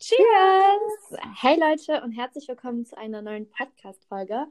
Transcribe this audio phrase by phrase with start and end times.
[0.00, 1.18] Cheers!
[1.40, 4.46] Hey Leute und herzlich willkommen zu einer neuen Podcast-Folge.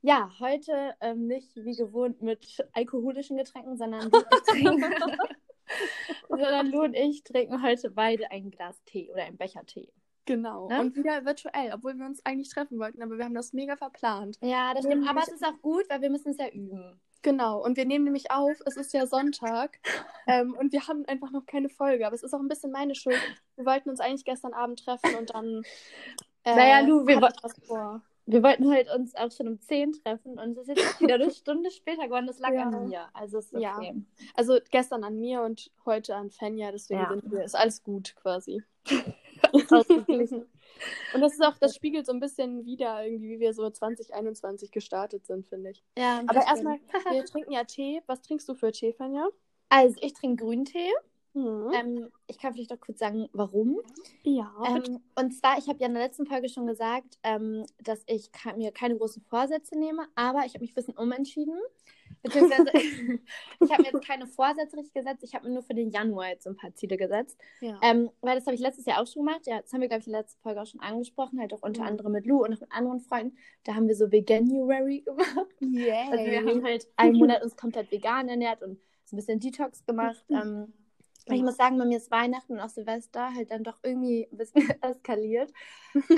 [0.00, 4.84] Ja, heute ähm, nicht wie gewohnt mit alkoholischen Getränken, sondern Lu, trinken,
[6.28, 9.92] sondern Lu und ich trinken heute beide ein Glas Tee oder ein Becher Tee.
[10.24, 10.68] Genau.
[10.68, 10.80] Ne?
[10.80, 14.38] Und wieder virtuell, obwohl wir uns eigentlich treffen wollten, aber wir haben das mega verplant.
[14.40, 15.08] Ja, das stimmt.
[15.08, 17.00] Aber es ist auch gut, weil wir müssen es ja üben.
[17.22, 17.64] Genau.
[17.64, 19.78] Und wir nehmen nämlich auf, es ist ja Sonntag
[20.26, 22.06] ähm, und wir haben einfach noch keine Folge.
[22.06, 23.20] Aber es ist auch ein bisschen meine Schuld.
[23.56, 25.62] Wir wollten uns eigentlich gestern Abend treffen und dann.
[26.44, 27.20] Äh, Naja, Lu, wir
[27.66, 28.02] vor.
[28.26, 31.30] Wir wollten heute uns auch schon um 10 treffen und es ist jetzt wieder eine
[31.34, 32.26] Stunde später geworden.
[32.28, 32.62] Das lag Ja.
[32.68, 33.08] an mir.
[33.14, 33.76] Also ist Ja.
[33.76, 33.94] okay.
[34.34, 37.08] Also gestern an mir und heute an Fenja, deswegen Ja.
[37.10, 38.62] sind wir, ist alles gut quasi.
[39.70, 40.46] Ausgeglichen.
[41.14, 44.70] Und das ist auch, das spiegelt so ein bisschen wieder irgendwie, wie wir so 2021
[44.70, 45.82] gestartet sind, finde ich.
[45.96, 46.78] Ja, Aber erstmal,
[47.10, 48.00] wir trinken ja Tee.
[48.06, 49.28] Was trinkst du für Tee, Fenja?
[49.68, 50.90] Also, ich trinke Grüntee.
[51.34, 51.70] Mhm.
[51.74, 53.80] Ähm, ich kann vielleicht auch kurz sagen, warum.
[54.22, 54.52] ja.
[54.66, 58.30] Ähm, und zwar, ich habe ja in der letzten Folge schon gesagt, ähm, dass ich
[58.56, 61.58] mir keine großen Vorsätze nehme, aber ich habe mich ein bisschen umentschieden.
[62.22, 62.64] Beziehungsweise,
[63.60, 66.28] ich habe mir jetzt keine Vorsätze richtig gesetzt, ich habe mir nur für den Januar
[66.28, 67.38] jetzt so ein paar Ziele gesetzt.
[67.60, 67.78] ja.
[67.82, 69.42] Ähm, weil das habe ich letztes Jahr auch schon gemacht.
[69.46, 71.62] Ja, das haben wir, glaube ich, in der letzten Folge auch schon angesprochen, halt auch
[71.62, 71.88] unter Mhm.
[71.88, 73.36] anderem mit Lou und auch mit anderen Freunden.
[73.64, 75.48] Da haben wir so Veganuary gemacht.
[75.60, 76.08] Yay.
[76.10, 79.84] Also wir haben halt einen Monat uns komplett vegan ernährt und so ein bisschen Detox
[79.84, 80.24] gemacht.
[80.30, 80.72] Ähm,
[81.28, 84.28] und ich muss sagen, bei mir ist Weihnachten und auch Silvester halt dann doch irgendwie
[84.30, 85.52] ein bisschen eskaliert.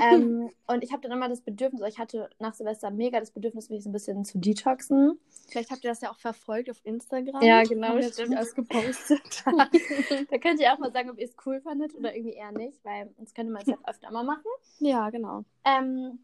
[0.01, 3.69] ähm, und ich habe dann immer das Bedürfnis, ich hatte nach Silvester mega das Bedürfnis,
[3.69, 5.19] mich so ein bisschen zu detoxen.
[5.47, 7.41] Vielleicht habt ihr das ja auch verfolgt auf Instagram.
[7.41, 8.19] Ja, genau, stimmt.
[8.19, 9.43] irgendwie alles gepostet.
[9.45, 12.83] da könnt ihr auch mal sagen, ob ihr es cool fandet oder irgendwie eher nicht,
[12.83, 14.43] weil sonst könnte man es halt öfter mal machen.
[14.79, 15.43] ja, genau.
[15.63, 16.19] Ähm,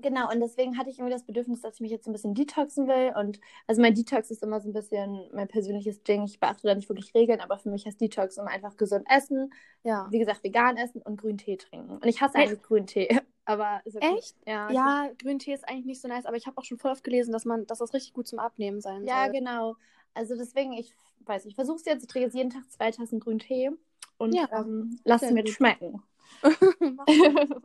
[0.00, 2.34] genau, und deswegen hatte ich irgendwie das Bedürfnis, dass ich mich jetzt so ein bisschen
[2.34, 3.12] detoxen will.
[3.16, 6.24] Und also mein Detox ist immer so ein bisschen mein persönliches Ding.
[6.24, 9.52] Ich beachte da nicht wirklich Regeln, aber für mich heißt Detox immer einfach gesund essen,
[9.84, 10.08] Ja.
[10.10, 11.92] wie gesagt, vegan essen und grünen Tee trinken.
[11.92, 12.46] Und ich hasse Hey.
[12.48, 13.08] eigentlich grünen Tee,
[13.44, 14.14] aber ist okay.
[14.16, 14.36] Echt?
[14.46, 17.04] Ja, Ja, Grüntee ist eigentlich nicht so nice, aber ich habe auch schon voll oft
[17.04, 19.34] gelesen, dass man, dass das richtig gut zum Abnehmen sein ja, soll.
[19.34, 19.76] genau.
[20.14, 20.92] Also deswegen, ich
[21.26, 22.02] weiß, ich versuche es jetzt.
[22.02, 23.70] Ich trinke jetzt jeden Tag zwei Tassen grünen Tee
[24.18, 25.52] und Ja, ähm, lass es mir gut.
[25.52, 26.02] schmecken.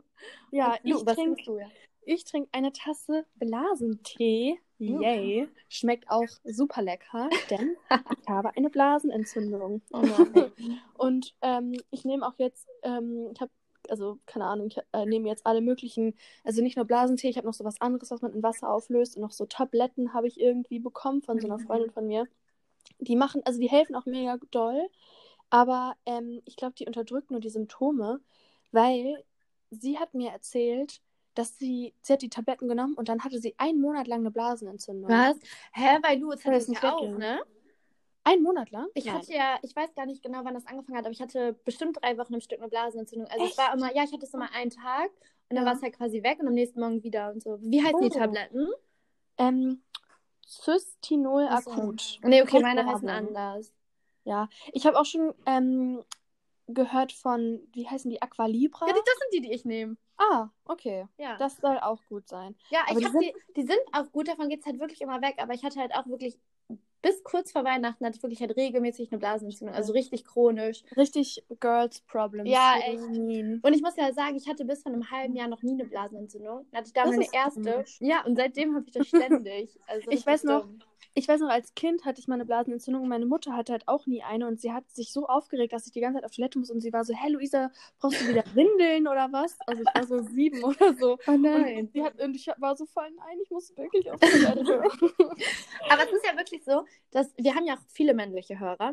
[0.50, 1.66] ja, ich trinke du ja?
[2.06, 4.58] Ich trink eine Tasse Blasentee.
[4.78, 5.48] Yay.
[5.68, 7.76] Schmeckt auch super lecker, denn
[8.22, 9.82] ich habe eine Blasenentzündung.
[9.92, 10.02] Oh.
[10.98, 13.50] Und ähm, ich nehme auch jetzt, ähm, ich habe,
[13.88, 16.14] also keine Ahnung, ich äh, nehme jetzt alle möglichen,
[16.44, 19.16] also nicht nur Blasentee, ich habe noch so was anderes, was man in Wasser auflöst
[19.16, 21.66] und noch so Tabletten habe ich irgendwie bekommen von so einer Mhm.
[21.66, 22.28] Freundin von mir.
[23.00, 24.88] Die machen, also die helfen auch mega doll,
[25.50, 28.20] aber ähm, ich glaube, die unterdrücken nur die Symptome,
[28.72, 29.24] weil
[29.70, 31.00] sie hat mir erzählt,
[31.38, 34.30] dass sie, sie hat die Tabletten genommen und dann hatte sie einen Monat lang eine
[34.30, 35.10] Blasenentzündung.
[35.10, 35.36] Was?
[35.72, 37.18] Hä, weil du, jetzt hattest ja nicht auch, weggehen?
[37.18, 37.40] ne?
[38.24, 38.88] Einen Monat lang?
[38.94, 39.14] Ich Nein.
[39.14, 41.98] hatte ja, ich weiß gar nicht genau, wann das angefangen hat, aber ich hatte bestimmt
[42.02, 43.28] drei Wochen im Stück eine Blasenentzündung.
[43.30, 45.10] Also es war immer, ja, ich hatte es immer einen Tag
[45.48, 45.66] und dann Ja.
[45.66, 47.58] war es halt quasi weg und am nächsten Morgen wieder und so.
[47.60, 48.18] Wie heißen die Oh.
[48.18, 48.66] Tabletten?
[49.38, 49.82] Ähm,
[50.44, 51.70] Cystinol Ach so.
[51.70, 52.18] akut.
[52.24, 53.72] Nee, okay, meine heißen anders.
[54.24, 56.02] Ja, ich habe auch schon ähm,
[56.68, 58.86] gehört von, wie heißen die, Aqualibra?
[58.86, 59.96] Ja, die, das sind die, die ich nehme.
[60.18, 61.06] ah, okay.
[61.18, 62.56] Ja, Das soll auch gut sein.
[62.70, 65.00] ja aber ich die hab die, die sind auch gut, davon geht es halt wirklich
[65.00, 66.38] immer weg, aber ich hatte halt auch wirklich,
[67.02, 70.82] bis kurz vor Weihnachten hatte ich wirklich halt regelmäßig eine Blasenentzündung, also richtig chronisch.
[70.96, 72.50] Richtig Girls Problems.
[72.50, 72.98] Ja, echt.
[73.00, 75.84] Und ich muss ja sagen, ich hatte bis vor einem halben Jahr noch nie eine
[75.84, 76.66] Blasenentzündung.
[76.72, 77.60] Dann hatte ich da Das meine erste.
[77.62, 77.98] komisch.
[78.00, 79.78] Ja, und seitdem habe ich das ständig.
[79.86, 80.80] Also Ich weiß noch, dumm.
[81.18, 83.88] Ich weiß noch, als Kind hatte ich mal eine Blasenentzündung und meine Mutter hatte halt
[83.88, 86.30] auch nie eine und sie hat sich so aufgeregt, dass ich die ganze Zeit auf
[86.30, 89.56] Toilette muss und sie war so, hey Luisa, brauchst du wieder Windeln oder was?
[89.66, 91.16] Also ich war so sieben oder so.
[91.26, 94.82] Oh Und, sie hat, und ich war so voll, nein, ich muss wirklich auf Toilette.
[95.88, 98.92] Aber es ist ja wirklich so, dass wir haben ja auch viele männliche Hörer.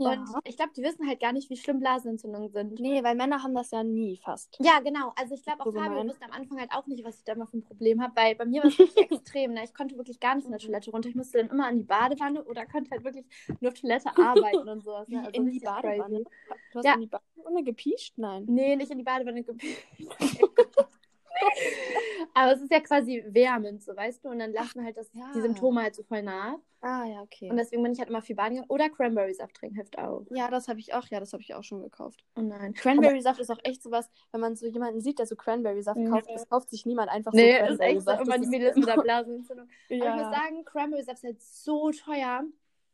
[0.00, 0.12] Ja.
[0.12, 2.80] Und ich glaube, die wissen halt gar nicht, wie schlimm Blasenentzündungen sind.
[2.80, 4.56] Nee, weil Männer haben das ja nie fast.
[4.60, 5.12] Ja, genau.
[5.16, 7.34] Also ich glaube auch So Fabio wusste am Anfang halt auch nicht, was ich da
[7.34, 9.52] mal für ein Problem habe, weil bei mir war es wirklich extrem.
[9.54, 9.64] Ne?
[9.64, 11.08] Ich konnte wirklich gar nicht von der Toilette runter.
[11.08, 13.26] Ich musste dann immer an die Badewanne oder konnte halt wirklich
[13.60, 15.08] nur auf Toilette arbeiten und sowas.
[15.08, 15.18] Ne?
[15.20, 16.22] Also in die Badewanne.
[16.22, 16.24] crazy.
[16.72, 16.94] Du hast Ja.
[16.94, 18.14] in die Badewanne gepiescht?
[18.18, 18.44] Nein.
[18.48, 19.82] Nee, nicht in die Badewanne gepisst.
[22.34, 25.30] Aber es ist ja quasi wärmend, so weißt du, und dann lassen halt das, ja.
[25.34, 26.56] die Symptome halt so voll nach.
[26.82, 27.50] Ah, ja, okay.
[27.50, 28.70] Und deswegen bin ich halt immer viel baden gegangen.
[28.70, 30.24] Oder Cranberry-Saft trinken hilft auch.
[30.30, 32.24] ja, das habe ich auch, ja, das habe ich auch schon gekauft.
[32.36, 32.72] Oh nein.
[32.72, 36.10] Cranberry-Saft ist auch echt sowas, wenn man so jemanden sieht, der so Cranberry-Saft Mhm.
[36.10, 38.88] kauft, das kauft sich niemand einfach Nee, so ist echt so immer die Mädels mit
[38.88, 39.66] der Blasenentzündung.
[39.66, 40.30] Aber ich muss Ja.
[40.30, 42.44] sagen, Cranberry-Saft ist halt so teuer.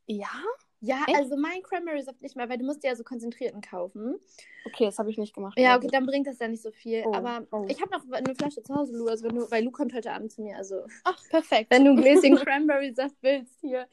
[0.07, 0.29] ja?
[0.81, 1.17] Ja, Echt?
[1.17, 4.17] also mein Cranberry-Saft nicht mehr, weil du musst dir ja so konzentrierten kaufen.
[4.67, 5.59] Okay, das habe ich nicht gemacht.
[5.59, 7.03] Ja, okay, dann bringt das ja nicht so viel.
[7.07, 7.65] Oh, Aber oh.
[7.69, 10.13] ich habe noch eine Flasche zu Hause, Lu, also wenn du, weil Lu kommt heute
[10.13, 10.57] Abend zu mir.
[10.57, 11.71] Also, Ach, perfekt.
[11.71, 13.87] wenn du ein Gläschen Cranberry-Saft willst hier.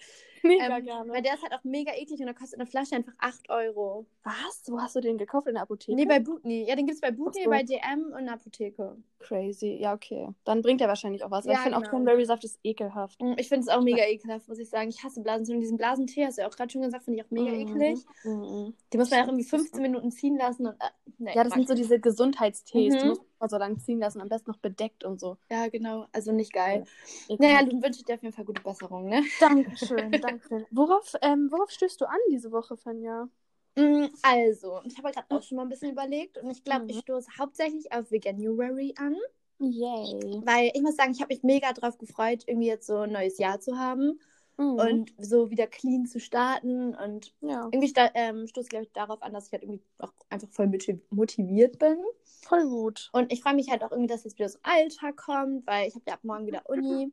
[0.47, 1.11] Mega Ähm, gerne.
[1.13, 4.05] weil der ist halt auch mega eklig und da kostet eine Flasche einfach 8 Euro.
[4.23, 4.63] Was?
[4.67, 5.47] Wo hast du den gekauft?
[5.47, 5.95] In der Apotheke?
[5.95, 6.65] Nee, bei Butni.
[6.67, 7.49] Ja, den gibt es bei Butni, so.
[7.49, 8.97] bei DM und in der Apotheke.
[9.19, 9.77] Crazy.
[9.79, 10.27] Ja, okay.
[10.43, 11.45] Dann bringt er wahrscheinlich auch was.
[11.45, 11.91] Ja, ich finde auch genau.
[11.91, 13.21] Cranberry-Saft ist ekelhaft.
[13.21, 14.89] Mm, Ich finde es auch mega ekelhaft, muss ich sagen.
[14.89, 15.61] Ich hasse Blasenentzündung.
[15.61, 17.61] Diesen Blasentee, hast du ja auch gerade schon gesagt, finde ich auch mega Mhm.
[17.75, 18.05] eklig.
[18.25, 18.73] Mhm.
[18.91, 20.73] Die muss man ja auch irgendwie 15 Minuten ziehen lassen und.
[20.75, 20.89] Äh,
[21.19, 22.93] nee, Ja, das sind so diese Gesundheitstees.
[22.95, 22.99] Mhm.
[22.99, 24.21] Die muss man so lange ziehen lassen.
[24.21, 25.37] Am besten noch bedeckt und so.
[25.49, 26.07] Ja, genau.
[26.11, 26.85] Also nicht geil.
[27.27, 27.41] Ekelhaft.
[27.41, 29.23] Naja, dann wünsche ich dir auf jeden Fall gute Besserung, ne?
[29.39, 30.65] Dankeschön, Dankeschön.
[30.71, 33.27] Worauf, ähm, worauf stößt du an diese Woche, Fanja?
[33.75, 36.89] Mm, Also, ich habe gerade auch schon mal ein bisschen überlegt und ich glaube, Mhm.
[36.89, 39.15] ich stoße hauptsächlich auf Veganuary an,
[39.59, 40.43] Yay.
[40.45, 43.37] weil ich muss sagen, ich habe mich mega drauf gefreut, irgendwie jetzt so ein neues
[43.37, 44.19] Jahr zu haben
[44.57, 44.79] Mhm.
[44.79, 48.91] und so wieder clean zu starten und ja, irgendwie sta- ähm, stoße ich glaube ich
[48.93, 51.97] darauf an, dass ich halt irgendwie auch einfach voll motiv- motiviert bin
[52.41, 53.09] voll gut.
[53.13, 55.95] und ich freue mich halt auch irgendwie, dass jetzt wieder so Alltag kommt, weil ich
[55.95, 57.11] habe ja ab morgen wieder Uni.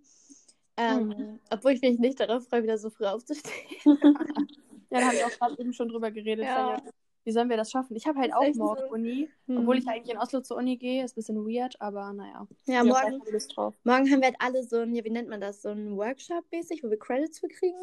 [0.77, 1.41] Ähm, Mhm.
[1.51, 3.55] Obwohl ich mich nicht darauf freue, wieder so früh aufzustehen.
[4.93, 6.47] Ja, da haben wir auch gerade eben schon drüber geredet.
[6.47, 6.83] Ja.
[7.25, 7.95] Wie sollen wir das schaffen?
[7.97, 8.95] Ich habe halt auch morgen so.
[8.95, 9.29] Uni.
[9.47, 9.59] Hm.
[9.59, 11.05] Obwohl ich eigentlich in Oslo zur Uni gehe.
[11.05, 12.47] Ist ein bisschen weird, aber naja.
[12.67, 13.23] ja, Ich hab morgen,
[13.85, 16.45] morgen haben wir halt alle so ein, ja, wie nennt man das, so ein Workshop
[16.51, 17.77] mäßig, wo wir Credits für kriegen.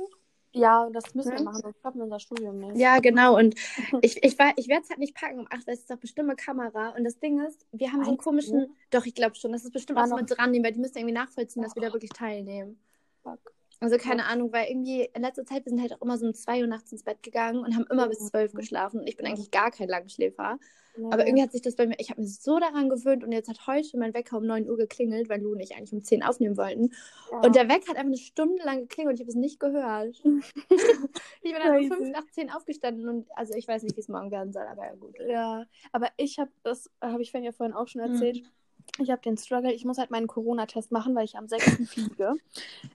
[0.54, 1.44] Ja, das müssen wir Ja.
[1.44, 2.78] machen, sonst wir unser Studium nicht.
[2.78, 3.38] Ja, genau.
[3.38, 3.54] Und
[4.02, 5.98] ich, ich, war- ich werde es halt nicht packen um 8, weil es ist doch
[5.98, 6.96] bestimmt eine Kamera.
[6.98, 8.76] Und das Ding ist, wir haben so einen komischen.
[8.90, 9.52] Doch, ich glaube schon.
[9.52, 11.94] Das ist bestimmt noch- mit dran nehmen, weil die müssen irgendwie nachvollziehen, dass wir da
[11.94, 12.80] wirklich teilnehmen.
[13.22, 13.54] Fuck.
[13.80, 16.34] Also keine Ahnung, weil irgendwie in letzter Zeit, wir sind halt auch immer so um
[16.34, 18.28] 2 Uhr nachts ins Bett gegangen und haben immer bis Mhm.
[18.30, 19.00] 12 geschlafen.
[19.02, 20.58] Und ich bin eigentlich gar kein Langschläfer.
[20.98, 21.10] Ja.
[21.12, 23.48] Aber irgendwie hat sich das bei mir, ich habe mir so daran gewöhnt und jetzt
[23.50, 26.24] hat heute mein Wecker um 9 Uhr geklingelt, weil Lu und ich eigentlich um 10
[26.24, 26.90] aufnehmen wollten.
[27.32, 27.40] ja.
[27.42, 30.16] Und der Wecker hat einfach eine Stunde lang geklingelt und ich habe es nicht gehört.
[31.42, 31.88] ich bin dann um.
[31.88, 34.86] 5 nach 10 aufgestanden und also ich weiß nicht, wie es morgen werden soll, aber
[34.86, 35.16] ja gut.
[35.28, 38.14] Ja, aber ich habe, das habe ich ja vorhin auch schon Mhm.
[38.14, 38.42] erzählt.
[39.00, 41.86] Ich habe den Struggle, ich muss halt meinen Corona-Test machen, weil ich am 6.
[41.86, 42.34] fliege.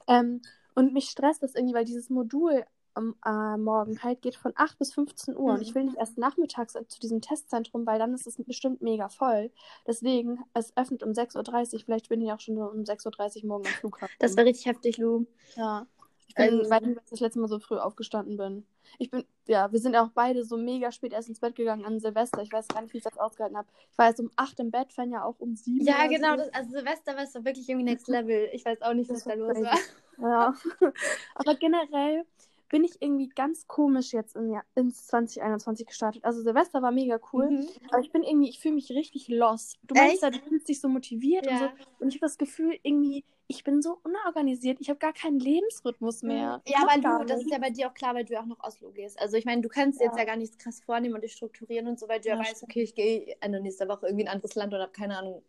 [0.09, 0.41] Ähm,
[0.75, 2.65] und mich stresst das irgendwie, weil dieses Modul
[2.95, 5.45] am äh, Morgen halt geht von 8 bis 15 Uhr.
[5.53, 5.55] Mhm.
[5.57, 9.09] Und ich will nicht erst nachmittags zu diesem Testzentrum, weil dann ist es bestimmt mega
[9.09, 9.51] voll.
[9.87, 11.81] Deswegen, es öffnet um 6.30 Uhr.
[11.81, 14.15] Vielleicht bin ich auch schon um 6.30 Uhr morgen am Flughafen.
[14.19, 15.25] Das war richtig heftig, Lu.
[15.57, 15.87] Ja.
[16.29, 18.67] Ich bin, Also- weiß nicht, was ich das letzte Mal so früh aufgestanden bin.
[18.99, 21.99] Ich bin, ja, wir sind auch beide so mega spät erst ins Bett gegangen an
[21.99, 22.43] Silvester.
[22.43, 23.69] Ich weiß gar nicht, wie ich das ausgehalten habe.
[23.91, 25.81] Ich war jetzt um 8 im Bett, Fan ja auch um 7.
[25.87, 26.33] Ja, genau.
[26.33, 26.37] So.
[26.45, 28.51] Das, also Silvester war es wirklich irgendwie next level.
[28.53, 29.79] Ich weiß auch nicht, was Das da los war.
[30.19, 30.55] Ja.
[31.35, 32.25] Aber generell
[32.69, 36.25] bin ich irgendwie ganz komisch jetzt in, ja, ins 2021 gestartet.
[36.25, 37.51] Also Silvester war mega cool.
[37.51, 37.69] Mhm.
[37.91, 39.77] Aber ich bin irgendwie, ich fühle mich richtig lost.
[39.83, 41.65] Du meinst ja, du fühlst dich so motiviert und so.
[41.65, 41.73] Ja.
[41.99, 44.79] Und ich habe das Gefühl, irgendwie, ich bin so unorganisiert.
[44.81, 46.63] Ich habe gar keinen Lebensrhythmus mehr.
[46.65, 48.47] Ich Ja, aber du, das ist ja bei dir auch klar, weil du ja auch
[48.47, 49.21] noch Oslo gehst.
[49.21, 50.21] Also ich meine, du kannst jetzt Ja.
[50.21, 52.63] ja gar nichts krass vornehmen und dich strukturieren und so, weil du ja, Ja, weißt,
[52.63, 55.43] okay, ich gehe Ende nächster Woche irgendwie in ein anderes Land und habe keine Ahnung,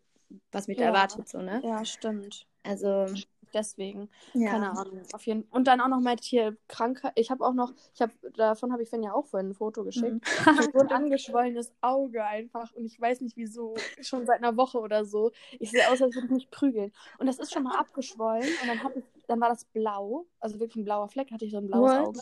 [0.52, 0.88] was mich da Ja.
[0.88, 1.62] erwartet, so, ne?
[1.64, 2.46] Ja, stimmt.
[2.64, 3.06] Also,
[3.54, 4.10] Deswegen.
[4.32, 4.50] ja.
[4.50, 5.02] Keine Ahnung.
[5.12, 7.12] Auf jeden Und dann auch noch mal hier Krankheit.
[7.14, 9.84] Ich habe auch noch, ich habe, davon habe ich Finn ja auch vorhin ein Foto
[9.84, 10.12] geschickt.
[10.12, 10.62] Mhm.
[10.72, 12.72] so ein angeschwollenes Auge einfach.
[12.74, 13.74] Und ich weiß nicht wieso.
[14.00, 15.30] Schon seit einer Woche oder so.
[15.60, 16.92] Ich sehe aus, als würde ich mich prügeln.
[17.18, 18.48] Und das ist schon mal abgeschwollen.
[18.62, 20.26] Und dann, ich, dann war das blau.
[20.40, 22.08] Also wirklich ein blauer Fleck, hatte ich so ein blaues What?
[22.08, 22.20] Auge.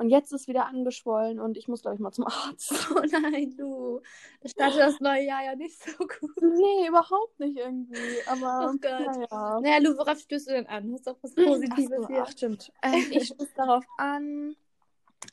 [0.00, 2.72] Und jetzt ist wieder angeschwollen und ich muss, glaube ich, mal zum Arzt.
[2.96, 4.00] Oh nein, du.
[4.40, 6.40] Das startet das neue Jahr ja nicht so gut.
[6.40, 7.98] Nee, überhaupt nicht irgendwie.
[8.26, 8.82] Aber Oh Gott.
[8.82, 9.60] naja.
[9.60, 10.90] Naja, Lu, worauf stößt du denn an?
[10.94, 12.22] Hast du auch was Ach, Positives so, hier?
[12.22, 12.72] ach stimmt.
[12.82, 14.56] Ähm, ich stoße darauf an,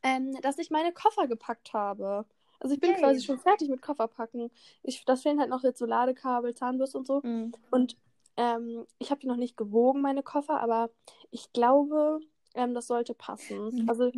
[0.04, 2.26] ähm, dass ich meine Koffer gepackt habe.
[2.60, 3.00] Also ich bin Yay.
[3.00, 4.52] quasi schon fertig mit Kofferpacken.
[4.84, 7.22] Ich, das fehlen halt noch jetzt so Ladekabel, Zahnbürste und so.
[7.24, 7.54] Mhm.
[7.72, 7.96] Und
[8.36, 10.90] ähm, ich habe die noch nicht gewogen, meine Koffer, aber
[11.32, 12.20] ich glaube,
[12.54, 13.84] ähm, das sollte passen.
[13.84, 13.90] Mhm.
[13.90, 14.12] Also,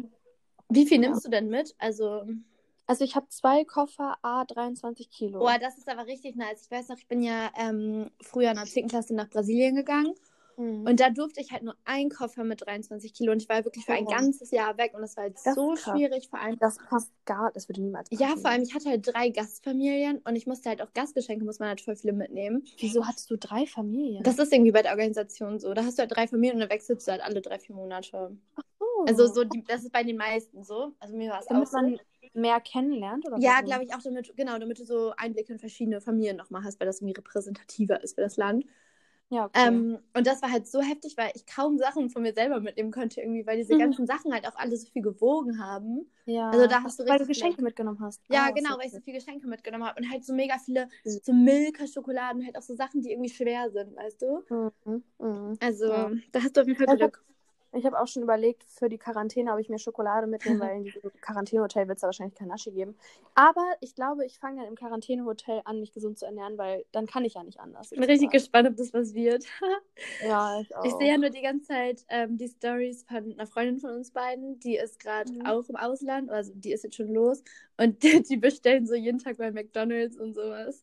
[0.70, 1.76] Wie viel nimmst du denn mit?
[1.80, 2.24] Also,
[2.86, 5.40] also ich habe zwei Koffer, A 23 Kilo.
[5.40, 6.64] boah, das ist aber richtig nice.
[6.66, 8.88] Ich weiß noch, ich bin ja ähm, früher in der 10.
[8.88, 10.14] Klasse nach Brasilien gegangen.
[10.58, 10.86] Mhm.
[10.86, 13.86] Und da durfte ich halt nur einen Koffer mit 23 Kilo und ich war wirklich
[13.86, 14.10] für ein Oh.
[14.10, 16.60] ganzes Jahr weg und das war halt Das so schwierig, vor allem.
[16.60, 18.22] das passt gar, das würde niemals passen.
[18.22, 21.60] Ja, vor allem, ich hatte halt drei Gastfamilien und ich musste halt auch Gastgeschenke, muss
[21.60, 22.64] man halt voll viele mitnehmen.
[22.78, 24.22] Wieso hattest du drei Familien?
[24.24, 25.74] Das ist irgendwie bei der Organisation so.
[25.74, 28.36] Da hast du halt drei Familien und dann wechselst du halt alle drei, vier Monate.
[28.58, 28.62] Oh.
[29.06, 30.94] Also so, die, das ist bei den meisten so.
[31.00, 31.78] Also mir war es auch damit so.
[31.78, 32.00] man
[32.34, 33.26] mehr kennenlernt?
[33.26, 36.64] Oder Ja, glaube ich auch damit, genau, damit du so Einblicke in verschiedene Familien nochmal
[36.64, 38.66] hast, weil das irgendwie repräsentativer ist für das Land.
[39.30, 39.60] Ja, okay.
[39.68, 42.92] Ähm, und das war halt so heftig, weil ich kaum Sachen von mir selber mitnehmen
[42.92, 43.80] konnte, irgendwie, weil diese Mhm.
[43.80, 46.10] ganzen Sachen halt auch alle so viel gewogen haben.
[46.26, 46.52] ja.
[46.52, 47.66] also da hast du Weil du Geschenke Glück.
[47.66, 48.22] mitgenommen hast.
[48.30, 50.88] Ja, Ah, genau, weil ich so viele Geschenke mitgenommen habe und halt so mega viele,
[51.06, 51.20] Mhm.
[51.24, 54.44] so Milka-Schokoladen, halt auch so Sachen, die irgendwie schwer sind, weißt du?
[54.50, 55.04] Mhm.
[55.20, 55.60] Mhm.
[55.62, 55.88] Also,
[56.32, 57.24] da hast du auf jeden Fall Glück.
[57.72, 60.84] Ich habe auch schon überlegt, für die Quarantäne, ob ich mir Schokolade mitnehme, weil in
[60.86, 62.98] diesem Quarantänehotel wird es wahrscheinlich kein Naschi geben.
[63.36, 67.06] Aber ich glaube, ich fange dann im Quarantänehotel an, mich gesund zu ernähren, weil dann
[67.06, 67.92] kann ich ja nicht anders.
[67.92, 69.46] Ich bin richtig gespannt, ob das was wird.
[70.24, 70.84] ja, ich auch.
[70.84, 74.12] Ich sehe ja nur die ganze Zeit ähm, die Stories von einer Freundin von uns
[74.12, 75.46] beiden, die ist gerade Mhm.
[75.46, 77.44] auch im Ausland, also die ist jetzt schon los
[77.80, 80.82] und die, bestellen so jeden Tag bei McDonalds und sowas.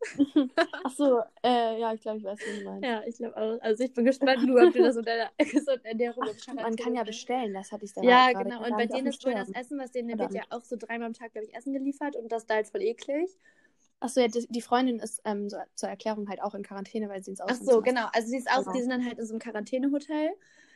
[0.84, 2.84] Ach so, äh, ja, ich glaube, ich weiß, wie du meinst.
[2.84, 3.60] Ja, ich glaube auch.
[3.60, 6.62] Also ich bin gespannt, nur ob du das unter der gesunden Ernährung Ach, im stimmt,
[6.62, 8.64] man kann ja bestellen, das hatte ich dann Ja, genau.
[8.64, 9.50] Und bei denen ist wohl das.
[9.50, 12.32] Essen, was denen wird ja auch so dreimal am Tag, glaube ich, Essen geliefert und
[12.32, 13.30] das da halt voll eklig.
[14.00, 17.22] Achso, ja, die, die Freundin ist ähm, so, zur Erklärung halt auch in Quarantäne, weil
[17.22, 17.84] sie ins Ach Ausland so, muss.
[17.84, 18.06] genau.
[18.12, 18.72] Also sie ist auch, Genau.
[18.72, 20.30] die sind dann halt in so einem Quarantänehotel.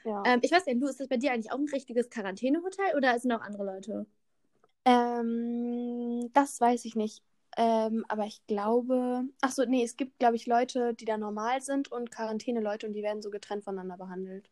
[0.05, 0.23] Ja.
[0.27, 3.19] Ähm, ich weiß nicht, Lu, ist das bei dir eigentlich auch ein richtiges Quarantänehotel oder
[3.19, 4.07] sind auch andere Leute?
[4.85, 7.23] Ähm, das weiß ich nicht.
[7.57, 9.25] Ähm, aber ich glaube.
[9.41, 12.93] Ach so, nee, es gibt, glaube ich, Leute, die da normal sind und Quarantäne-Leute und
[12.95, 14.51] die werden so getrennt voneinander behandelt.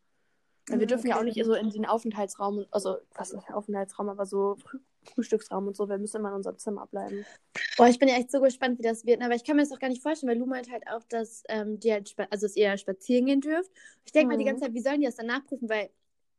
[0.71, 1.25] Weil wir Ah, dürfen ja auch okay.
[1.25, 5.77] nicht so in den Aufenthaltsraum, also, was ist der Aufenthaltsraum, aber so Früh Frühstücksraum und
[5.77, 7.27] so, wir müssen immer in unserem Zimmer bleiben.
[7.77, 9.23] Boah, ich bin ja echt so gespannt, wie das wird.
[9.23, 11.45] Aber ich kann mir das auch gar nicht vorstellen, weil Lu meint halt auch, dass
[11.49, 13.71] ähm, die halt, also dass ihr spazieren gehen dürft.
[14.05, 14.45] Ich denke mal die Mhm.
[14.45, 15.69] ganze Zeit, wie sollen die das dann nachprüfen?
[15.69, 15.91] Weil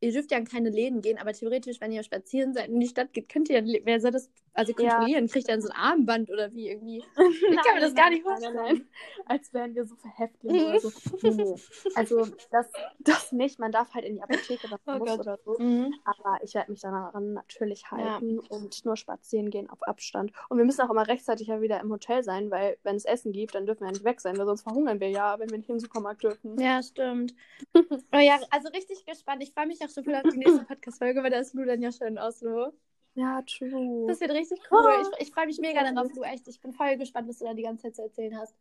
[0.02, 2.80] ihr dürft ja in keine Läden gehen, aber theoretisch, wenn ihr spazieren seid und in
[2.82, 4.96] die Stadt geht, könnt ihr ja, wer soll das also Ja.
[4.96, 5.28] kontrollieren?
[5.28, 6.98] Kriegt ihr dann so ein Armband oder wie irgendwie?
[6.98, 7.16] Ich
[7.66, 8.56] kann mir das gar nicht nein, vorstellen.
[8.56, 8.88] Nein, nein.
[9.26, 10.92] Als wären wir so Verhäftlinge oder so.
[11.22, 11.56] Nee.
[11.96, 12.68] Also das,
[13.00, 13.60] das nicht.
[13.60, 15.58] Man darf halt in die Apotheke, man Oh muss oder so.
[15.60, 15.94] Mhm.
[16.06, 17.98] Aber ich werde mich daran natürlich Ja.
[17.98, 20.32] halten und nur spazieren gehen auf Abstand.
[20.50, 23.32] Und wir müssen auch immer rechtzeitig ja wieder im Hotel sein, weil wenn es Essen
[23.32, 25.58] gibt, dann dürfen wir ja nicht weg sein, weil sonst verhungern wir ja, wenn wir
[25.58, 26.60] nicht Supermarkt dürfen.
[26.60, 27.34] Ja, stimmt.
[27.76, 29.44] oh ja, also richtig gespannt.
[29.44, 31.82] Ich freue mich auch schon voll auf die nächste Podcast-Folge, weil da ist Lu dann
[31.82, 32.74] ja schon in Oslo.
[33.16, 34.06] Ja, true.
[34.08, 34.80] Das wird richtig cool.
[34.82, 35.02] Oh.
[35.02, 36.24] Ich, ich freue mich mega darauf, Lu.
[36.24, 38.56] Echt, ich bin voll gespannt, was du da die ganze Zeit zu erzählen hast.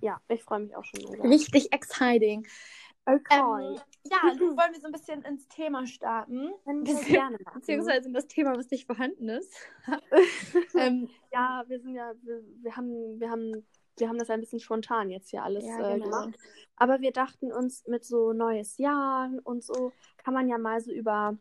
[0.00, 1.26] Ja, ich freue mich auch schon mega.
[1.28, 2.46] Richtig exciting.
[3.04, 3.40] Okay.
[3.40, 6.50] Ähm, ja, Lu, wollen wir so ein bisschen ins Thema starten?
[6.84, 7.60] Bisschen- gerne machen.
[7.60, 9.52] Beziehungsweise in das Thema, was nicht vorhanden ist.
[10.76, 13.66] ähm, Ja, wir sind ja, wir, wir haben, wir haben,
[14.00, 16.04] wir haben das ein bisschen spontan jetzt hier alles Ja, äh, genau.
[16.06, 16.38] gemacht.
[16.76, 20.92] Aber wir dachten uns mit so neues Jahr und so kann man ja mal so
[20.92, 21.36] über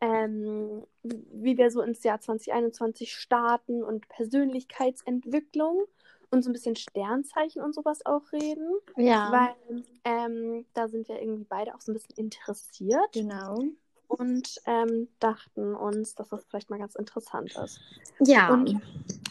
[0.00, 5.84] ähm, wie wir so ins Jahr 2021 starten und Persönlichkeitsentwicklung
[6.30, 8.68] und so ein bisschen Sternzeichen und sowas auch reden.
[8.96, 13.64] ja, Weil ähm, da sind wir irgendwie beide auch so ein bisschen interessiert genau.
[14.08, 17.80] Und ähm, dachten uns, dass das vielleicht mal ganz interessant ist.
[18.20, 18.52] Ja.
[18.52, 18.80] Und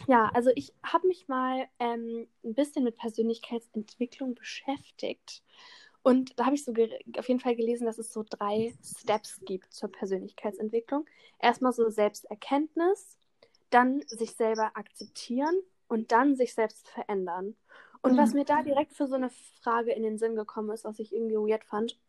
[0.07, 5.43] ja, also ich habe mich mal ähm, ein bisschen mit Persönlichkeitsentwicklung beschäftigt.
[6.03, 6.71] Und da habe ich so
[7.17, 11.07] auf jeden Fall gelesen, dass es so drei Steps gibt zur Persönlichkeitsentwicklung.
[11.39, 13.17] Erstmal so Selbsterkenntnis,
[13.71, 15.55] dann sich selber akzeptieren
[15.87, 17.55] und dann sich selbst verändern.
[18.03, 18.17] Und Mhm.
[18.17, 19.31] was mir da direkt für so eine
[19.63, 21.99] Frage in den Sinn gekommen ist, was ich irgendwie weird fand,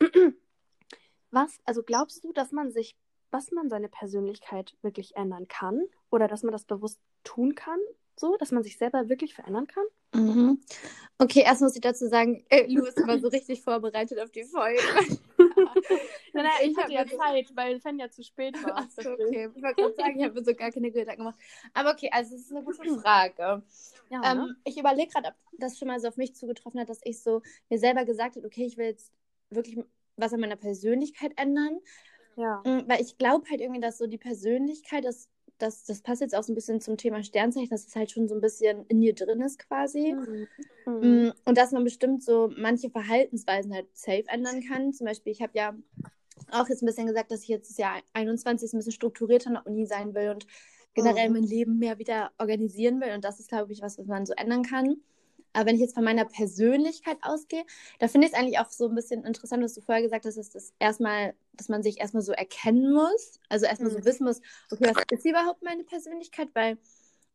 [1.30, 2.96] was, also glaubst du, dass man sich,
[3.30, 5.84] was man seine Persönlichkeit wirklich ändern kann?
[6.10, 7.78] Oder dass man das bewusst tun kann?
[8.18, 9.84] So, dass man sich selber wirklich verändern kann?
[10.14, 10.60] Mhm.
[11.18, 14.44] Okay, erst muss ich dazu sagen, äh, Lu ist immer so richtig vorbereitet auf die
[14.44, 14.80] Folge.
[14.96, 15.18] Nein,
[16.32, 18.74] nein, ich hab hatte ja Zeit, weil Fan ja zu spät war.
[18.76, 19.50] Ach so, okay.
[19.54, 21.38] Ich wollte gerade sagen, ich habe mir so gar keine Gedanken gemacht.
[21.74, 23.62] Aber okay, also es ist eine gute Frage.
[24.08, 24.46] Ja, ne?
[24.48, 27.22] Ähm, ich überlege gerade, ob das schon mal so auf mich zugetroffen hat, dass ich
[27.22, 29.12] so mir selber gesagt habe, okay, ich will jetzt
[29.50, 29.78] wirklich
[30.16, 31.78] was an meiner Persönlichkeit ändern.
[32.36, 32.62] ja.
[32.64, 36.34] Mm, Weil ich glaube halt irgendwie, dass so die Persönlichkeit, das, das, das passt jetzt
[36.34, 39.00] auch so ein bisschen zum Thema Sternzeichen, dass es halt schon so ein bisschen in
[39.00, 40.14] dir drin ist quasi.
[40.14, 40.48] Mhm.
[40.86, 41.28] Mhm.
[41.28, 44.92] Mm, Und dass man bestimmt so manche Verhaltensweisen halt safe ändern kann.
[44.92, 45.74] Zum Beispiel, ich habe ja
[46.50, 49.54] auch jetzt ein bisschen gesagt, dass ich jetzt das Jahr 21 ein bisschen strukturierter an
[49.54, 50.46] der Uni sein will und
[50.94, 51.34] generell Mhm.
[51.34, 53.12] mein Leben mehr wieder organisieren will.
[53.14, 54.96] Und das ist, glaube ich, was, was man so ändern kann.
[55.56, 57.64] Aber wenn ich jetzt von meiner Persönlichkeit ausgehe,
[57.98, 60.36] da finde ich es eigentlich auch so ein bisschen interessant, was du vorher gesagt hast,
[60.36, 63.40] dass das erstmal, dass man sich erstmal so erkennen muss.
[63.48, 64.04] Also erstmal so Mhm.
[64.04, 66.48] wissen muss, okay, was ist überhaupt meine Persönlichkeit?
[66.54, 66.78] Weil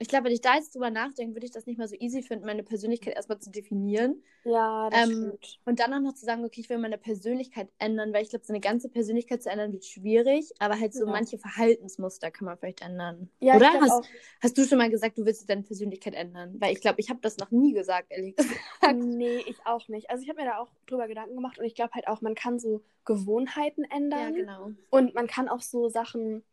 [0.02, 2.24] ich glaube, wenn ich da jetzt drüber nachdenke, würde ich das nicht mal so easy
[2.24, 4.24] finden, meine Persönlichkeit erstmal zu definieren.
[4.44, 5.60] Ja, das Ähm, stimmt.
[5.66, 8.44] Und dann auch noch zu sagen, okay, ich will meine Persönlichkeit ändern, weil ich glaube,
[8.44, 11.12] so eine ganze Persönlichkeit zu ändern wird schwierig, aber halt so Ja.
[11.12, 13.30] manche Verhaltensmuster kann man vielleicht ändern.
[13.40, 13.72] Ja, Oder?
[13.74, 14.06] Hast, auch,
[14.42, 16.56] hast du schon mal gesagt, du willst deine Persönlichkeit ändern?
[16.60, 18.98] Weil ich glaube, ich habe das noch nie gesagt, ehrlich gesagt.
[18.98, 20.10] nee, ich auch nicht.
[20.10, 22.34] Also ich habe mir da auch drüber Gedanken gemacht und ich glaube halt auch, man
[22.34, 24.34] kann so Gewohnheiten ändern.
[24.34, 24.72] genau.
[24.90, 26.44] Und man kann auch so Sachen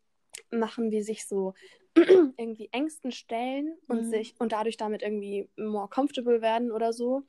[0.51, 1.53] machen, wie sich so
[2.37, 4.09] irgendwie Ängsten stellen und Mhm.
[4.09, 7.23] sich und dadurch damit irgendwie more comfortable werden oder so.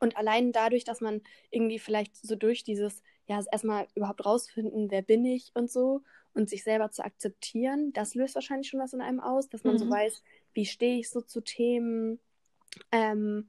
[0.00, 5.02] Und allein dadurch, dass man irgendwie vielleicht so durch dieses, ja, erstmal überhaupt rausfinden, wer
[5.02, 6.02] bin ich und so
[6.34, 9.78] und sich selber zu akzeptieren, das löst wahrscheinlich schon was in einem aus, dass man
[9.78, 9.90] so Mhm.
[9.90, 10.22] weiß,
[10.52, 12.20] wie stehe ich so zu Themen
[12.92, 13.48] ähm,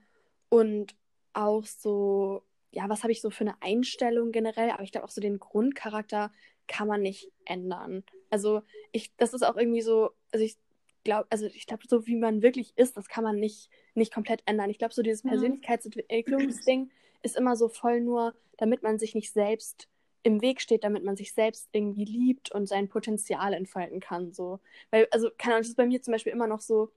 [0.49, 0.95] und
[1.33, 5.11] auch so, ja, was habe ich so für eine Einstellung generell, aber ich glaube auch
[5.11, 6.31] so den Grundcharakter
[6.69, 8.03] kann man nicht ändern.
[8.29, 8.61] Also
[8.93, 10.55] ich, das ist auch irgendwie so, also ich
[11.03, 14.41] glaube, also ich glaube, so wie man wirklich ist, das kann man nicht, nicht komplett
[14.45, 14.69] ändern.
[14.69, 15.23] Ich glaube, so dieses.
[15.23, 16.91] Persönlichkeitsentwicklungsding
[17.23, 19.89] ist immer so voll nur, damit man sich nicht selbst
[20.23, 24.31] im Weg steht, damit man sich selbst irgendwie liebt und sein Potenzial entfalten kann.
[24.31, 24.59] So.
[24.91, 26.91] Weil, also, keine Ahnung, das ist bei mir zum Beispiel immer noch so,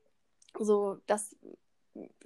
[0.59, 1.37] so, dass,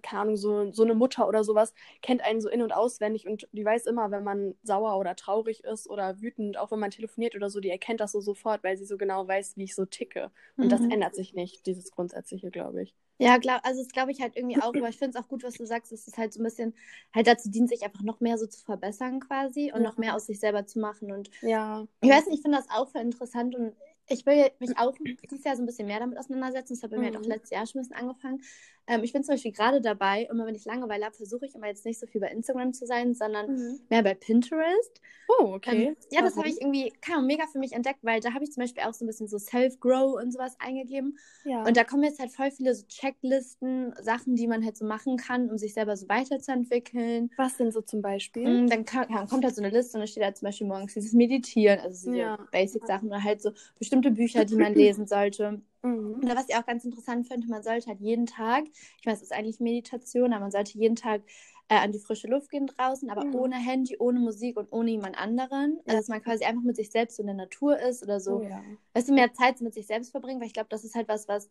[0.02, 3.49] keine Ahnung, so, so eine Mutter oder sowas kennt einen so in- und auswendig und
[3.52, 7.35] die weiß immer, wenn man sauer oder traurig ist oder wütend, auch wenn man telefoniert
[7.35, 9.85] oder so, die erkennt das so sofort, weil sie so genau weiß, wie ich so
[9.85, 10.30] ticke.
[10.56, 10.90] Und das Mhm.
[10.92, 12.94] ändert sich nicht, dieses Grundsätzliche, glaube ich.
[13.18, 15.42] Ja, glaub, also das glaube ich halt irgendwie auch, aber ich finde es auch gut,
[15.42, 16.75] was du sagst, dass es halt so ein bisschen
[17.14, 19.88] halt dazu dient, sich einfach noch mehr so zu verbessern quasi und Ja.
[19.88, 21.11] noch mehr aus sich selber zu machen.
[21.11, 21.87] Und Ja.
[22.02, 23.75] ich weiß nicht, ich finde das auch voll interessant und
[24.08, 24.94] ich will mich auch
[25.30, 26.75] dieses Jahr so ein bisschen mehr damit auseinandersetzen.
[26.75, 27.28] Das hat bei mir halt auch Mhm.
[27.28, 28.42] letztes Jahr schon ein bisschen angefangen.
[28.88, 31.66] Ähm, ich bin zum Beispiel gerade dabei, immer wenn ich Langeweile habe, versuche ich immer
[31.66, 33.81] jetzt nicht so viel bei Instagram zu sein, sondern Mhm.
[33.88, 35.00] mehr bei Pinterest.
[35.28, 35.88] Oh, okay.
[35.88, 38.52] Ähm, ja, das habe ich irgendwie Ahnung, mega für mich entdeckt, weil da habe ich
[38.52, 41.19] zum Beispiel auch so ein bisschen so Self-Grow und sowas eingegeben.
[41.45, 41.64] Ja.
[41.64, 45.16] Und da kommen jetzt halt voll viele so Checklisten, Sachen, die man halt so machen
[45.16, 47.31] kann, um sich selber so weiterzuentwickeln.
[47.37, 48.64] Was denn so zum Beispiel?
[48.64, 50.66] Mm, Dann kann, kann, kommt halt so eine Liste und da steht halt zum Beispiel
[50.69, 52.38] morgens dieses Meditieren, also diese Ja.
[52.52, 55.61] Basic-Sachen oder halt so bestimmte Bücher, die man lesen sollte.
[55.87, 56.14] Mhm.
[56.14, 58.64] Und was ich auch ganz interessant finde, man sollte halt jeden Tag,
[59.00, 61.23] ich weiß, es ist eigentlich Meditation, aber man sollte jeden Tag
[61.69, 63.35] äh, an die frische Luft gehen draußen, aber Mhm.
[63.35, 65.78] ohne Handy, ohne Musik und ohne jemand anderen.
[65.87, 68.38] Also dass man quasi einfach mit sich selbst so in der Natur ist oder so.
[68.38, 68.62] Oh, ja.
[68.95, 71.28] Weißt du, mehr Zeit mit sich selbst verbringen, weil ich glaube, das ist halt was,
[71.28, 71.50] was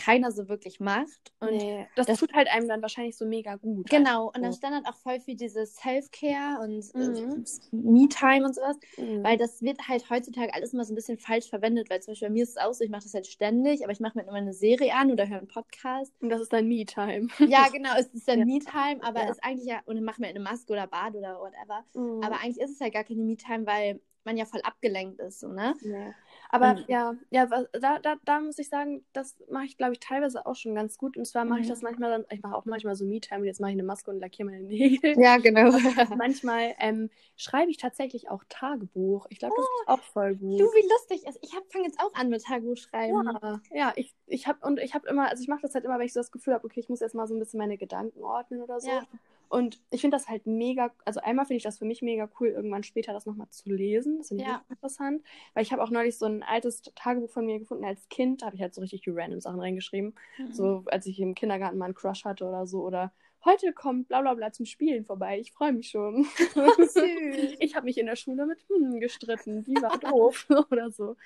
[0.00, 1.32] keiner so wirklich macht.
[1.40, 3.88] Und nee, das, das- tut halt einem dann wahrscheinlich so mega gut.
[3.90, 7.44] Genau, und dann stand halt auch voll viel dieses Self-Care und Mhm.
[7.72, 9.22] äh, Me-Time und sowas, Mhm.
[9.22, 12.28] weil das wird halt heutzutage alles immer so ein bisschen falsch verwendet, weil zum Beispiel
[12.28, 14.24] bei mir ist es auch so, ich mache das halt ständig, aber ich mache mir
[14.24, 16.12] immer eine Serie an oder höre einen Podcast.
[16.20, 17.28] Und das ist dann Me-Time.
[17.48, 18.44] Ja, genau, es ist dann Ja.
[18.46, 19.30] Me-Time, aber Ja.
[19.30, 22.22] ist eigentlich ja, und ich mache mir eine Maske oder Bad oder whatever, Mhm.
[22.22, 25.48] aber eigentlich ist es halt gar keine Me-Time, weil man ja voll abgelenkt ist, so,
[25.48, 25.74] ne?
[25.80, 26.12] Nee.
[26.52, 30.00] Aber Und- ja, ja, da, da, da muss ich sagen, das mache ich, glaube ich,
[30.00, 31.16] teilweise auch schon ganz gut.
[31.16, 31.70] Und zwar mache ich Mhm.
[31.70, 34.10] das manchmal dann, ich mache auch manchmal so Me-Time und jetzt mache ich eine Maske
[34.10, 35.16] und lackiere meine Nägel.
[35.20, 35.70] Ja, genau.
[36.16, 39.26] Manchmal ähm, schreibe ich tatsächlich auch Tagebuch.
[39.30, 40.60] Ich glaube, das ist auch voll gut.
[40.60, 41.26] Du, wie lustig.
[41.26, 43.22] Also ich fange jetzt auch an mit Tagebuch schreiben.
[43.42, 45.98] Ja, ja, ich, ich habe und ich habe immer, also ich mache das halt immer,
[45.98, 47.78] wenn ich so das Gefühl habe, okay, ich muss jetzt mal so ein bisschen meine
[47.78, 48.88] Gedanken ordnen oder so.
[48.88, 49.02] Ja.
[49.50, 52.48] Und ich finde das halt mega, also einmal finde ich das für mich mega cool,
[52.48, 54.18] irgendwann später das nochmal zu lesen.
[54.18, 54.64] Das finde ich Ja.
[54.70, 55.24] interessant.
[55.54, 58.42] Weil ich habe auch neulich so ein altes Tagebuch von mir gefunden als Kind.
[58.42, 60.14] Da habe ich halt so richtig die random Sachen reingeschrieben.
[60.38, 60.52] Mhm.
[60.52, 62.82] So, als ich im Kindergarten mal einen Crush hatte oder so.
[62.86, 63.12] Oder
[63.44, 65.40] heute kommt bla bla bla zum Spielen vorbei.
[65.40, 66.26] Ich freue mich schon.
[66.54, 66.94] süß.
[67.58, 69.64] Ich habe mich in der Schule mit hm gestritten.
[69.64, 71.16] Die war doof oder so.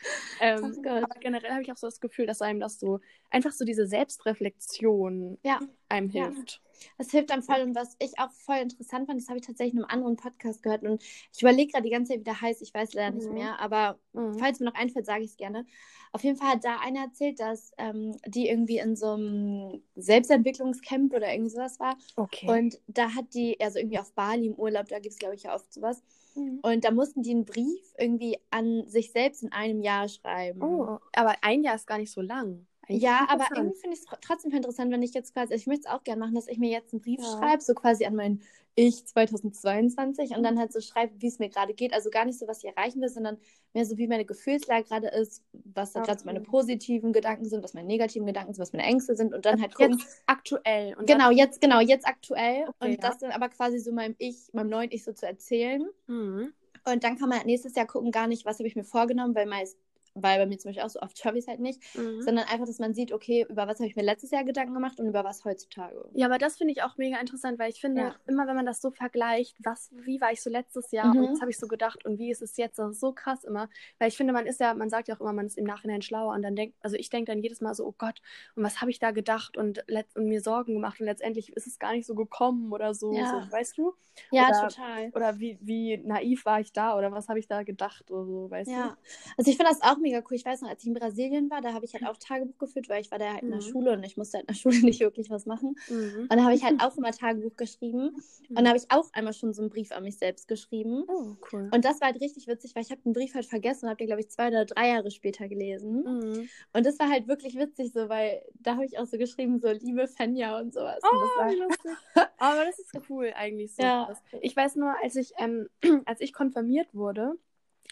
[0.40, 3.66] Ähm, aber generell habe ich auch so das Gefühl, dass einem das so, einfach so
[3.66, 5.61] diese Selbstreflexion Ja.
[5.90, 6.25] einem Ja.
[6.25, 6.62] hilft.
[6.99, 7.61] Das hilft einem voll.
[7.63, 10.63] Und was ich auch voll interessant fand, das habe ich tatsächlich in einem anderen Podcast
[10.63, 10.83] gehört.
[10.83, 12.63] Und ich überlege gerade die ganze Zeit, wie der heißt.
[12.63, 13.35] Ich weiß leider nicht Mhm.
[13.35, 13.59] mehr.
[13.61, 14.39] Aber Mhm.
[14.39, 15.67] falls mir noch einfällt, sage ich es gerne.
[16.13, 21.13] Auf jeden Fall hat da einer erzählt, dass ähm, die irgendwie in so einem Selbstentwicklungscamp
[21.13, 21.97] oder irgendwie sowas war.
[22.17, 22.49] Okay.
[22.49, 25.43] Und da hat die, also irgendwie auf Bali im Urlaub, da gibt es, glaube ich,
[25.45, 26.03] ja oft sowas.
[26.35, 26.61] Mhm.
[26.63, 30.63] Und da mussten die einen Brief irgendwie an sich selbst in einem Jahr schreiben.
[30.63, 32.67] Oh, aber ein Jahr ist gar nicht so lang.
[32.88, 35.88] Ja, aber irgendwie finde ich es trotzdem interessant, wenn ich jetzt quasi, also ich möchte
[35.88, 37.38] es auch gerne machen, dass ich mir jetzt einen Brief Ja.
[37.38, 38.40] schreibe, so quasi an mein
[38.77, 41.92] Ich 2022 und dann halt so schreibe, wie es mir gerade geht.
[41.94, 43.38] Also gar nicht so, was ich erreichen will, sondern
[43.73, 46.51] mehr so, wie meine Gefühlslage gerade ist, was da gerade so meine Okay.
[46.51, 49.75] positiven Gedanken sind, was meine negativen Gedanken sind, was meine Ängste sind und dann halt
[49.75, 49.99] gucken.
[49.99, 50.94] jetzt aktuell.
[50.97, 53.09] Und Genau, jetzt, genau, jetzt aktuell Okay, und ja.
[53.09, 55.87] das dann aber quasi so meinem Ich, meinem neuen Ich so zu erzählen.
[56.07, 56.53] Mhm.
[56.87, 59.47] Und dann kann man nächstes Jahr gucken, gar nicht, was habe ich mir vorgenommen, weil
[59.47, 59.79] meist,
[60.14, 62.22] weil bei mir zum Beispiel auch so oft schaffe ich es halt nicht, Mhm.
[62.22, 64.98] sondern einfach, dass man sieht, okay, über was habe ich mir letztes Jahr Gedanken gemacht
[65.00, 66.09] und über was heutzutage.
[66.14, 68.14] Ja, aber das finde ich auch mega interessant, weil ich finde, Ja.
[68.27, 71.20] immer wenn man das so vergleicht, was, wie war ich so letztes Jahr Mhm.
[71.20, 73.44] und was habe ich so gedacht und wie ist es jetzt, das ist so krass
[73.44, 73.68] immer.
[73.98, 76.03] Weil ich finde, man ist ja, man sagt ja auch immer, man ist im Nachhinein
[76.03, 78.20] schlauer und dann denkt, also ich denke dann jedes Mal so, oh Gott,
[78.57, 81.79] und was habe ich da gedacht und, und mir Sorgen gemacht und letztendlich ist es
[81.79, 83.27] gar nicht so gekommen oder so, Ja.
[83.46, 83.94] so weißt du?
[84.31, 85.11] Ja, Oder- total.
[85.12, 88.48] Oder wie, wie naiv war ich da oder was habe ich da gedacht oder so,
[88.48, 88.96] weißt Ja,
[89.37, 90.37] also ich finde das auch mega cool.
[90.37, 92.88] Ich weiß noch, als ich in Brasilien war, da habe ich halt auch Tagebuch geführt,
[92.88, 93.62] weil ich war da halt in der Mhm.
[93.62, 95.75] Schule und ich musste halt in der Schule nicht wirklich was machen.
[95.88, 96.29] Mhm.
[96.31, 98.14] Und da habe ich halt auch immer Tagebuch geschrieben.
[98.51, 101.05] Und da habe ich auch einmal schon so einen Brief an mich selbst geschrieben.
[101.09, 101.71] Oh, cool.
[101.75, 103.99] Und das war halt richtig witzig, weil ich habe den Brief halt vergessen und habe
[103.99, 106.03] den, glaube ich, zwei oder drei Jahre später gelesen.
[106.05, 106.49] Mhm.
[106.73, 109.69] Und das war halt wirklich witzig so, weil da habe ich auch so geschrieben, so
[109.71, 111.01] liebe Fenja und sowas.
[111.03, 112.31] Und das Oh, war.
[112.38, 113.83] Aber das ist cool eigentlich so.
[113.83, 114.12] Ja.
[114.43, 115.69] Ich weiß nur, als ich, ähm,
[116.05, 117.35] als ich konfirmiert wurde,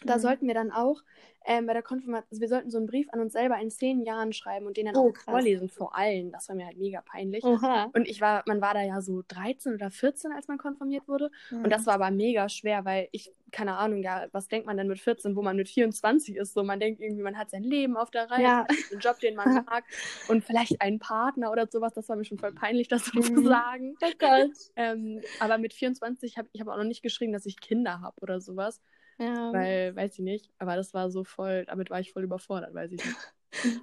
[0.04, 0.20] da Mhm.
[0.20, 1.02] sollten wir dann auch
[1.44, 4.02] ähm, bei der Konfirmation, also wir sollten so einen Brief an uns selber in zehn
[4.02, 5.24] Jahren schreiben und den dann Oh, auch krass.
[5.24, 6.30] vorlesen vor allen.
[6.30, 7.42] Das war mir halt mega peinlich.
[7.44, 7.90] Oha.
[7.92, 11.30] Und ich war, man war da ja so 13 oder 14, als man konfirmiert wurde.
[11.50, 14.86] Und das war aber mega schwer, weil ich, keine Ahnung, ja, was denkt man denn
[14.86, 16.54] mit 14, wo man mit 24 ist?
[16.54, 18.66] So, man denkt irgendwie, man hat sein Leben auf der Reihe, Ja.
[18.90, 19.84] einen Job, den man mag
[20.28, 21.92] und vielleicht einen Partner oder sowas.
[21.94, 23.44] Das war mir schon voll peinlich, das so zu Mhm.
[23.46, 23.96] sagen.
[24.00, 24.52] Oh Gott.
[24.76, 28.14] Ähm, aber mit 24 habe ich hab auch noch nicht geschrieben, dass ich Kinder habe
[28.20, 28.80] oder sowas.
[29.22, 29.52] Ja.
[29.52, 32.92] Weil, weiß ich nicht, aber das war so voll, damit war ich voll überfordert, weiß
[32.92, 33.16] ich nicht.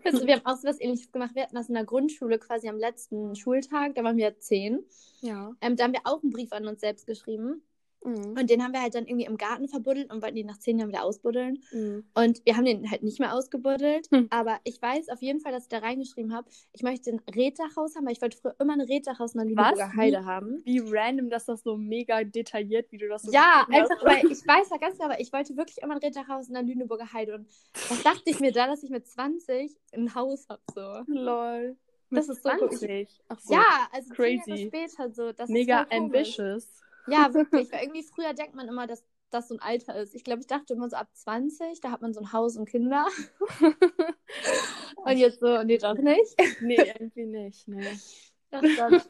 [0.03, 1.35] Also, wir haben auch so was ähnliches gemacht.
[1.35, 4.79] Wir hatten das in der Grundschule quasi am letzten Schultag, da waren wir zehn.
[5.21, 5.55] Ja.
[5.61, 7.61] Ähm, da haben wir auch einen Brief an uns selbst geschrieben.
[8.03, 8.35] Mhm.
[8.39, 10.77] Und den haben wir halt dann irgendwie im Garten verbuddelt und wollten ihn nach zehn
[10.79, 11.59] Jahren wieder ausbuddeln.
[11.71, 12.05] Mhm.
[12.13, 14.07] Und wir haben den halt nicht mehr ausgebuddelt.
[14.11, 14.27] Hm.
[14.29, 17.95] Aber ich weiß auf jeden Fall, dass ich da reingeschrieben habe, ich möchte ein Reddachhaus
[17.95, 19.95] haben, weil ich wollte früher immer ein Reddachhaus in der Lüneburger?
[19.95, 20.61] Heide haben.
[20.65, 24.45] Wie random, dass das so mega detailliert, wie du das so Ja, einfach, weil ich
[24.47, 27.35] weiß ja ganz genau, aber ich wollte wirklich immer ein Reddachhaus in der Lüneburger Heide.
[27.35, 27.47] Und
[27.89, 31.03] was dachte ich mir da, dass ich mit 20 ein Haus habe, so.
[31.07, 31.77] Lol.
[32.11, 33.07] Das ist so 20.
[33.27, 33.53] Ach so.
[33.53, 34.67] Ja, also zehn Jahre Crazy.
[34.67, 35.31] später so.
[35.31, 36.67] Das Mega ambitious.
[37.11, 37.71] Ja, wirklich.
[37.71, 40.15] Weil irgendwie früher denkt man immer, dass das so ein Alter ist.
[40.15, 42.67] Ich glaube, ich dachte immer so ab 20, da hat man so ein Haus und
[42.67, 43.05] Kinder.
[44.95, 46.35] Und jetzt so, nee, doch nicht.
[46.61, 47.67] nee, irgendwie nicht.
[47.67, 47.87] Nee.
[48.51, 49.05] Ach Gott,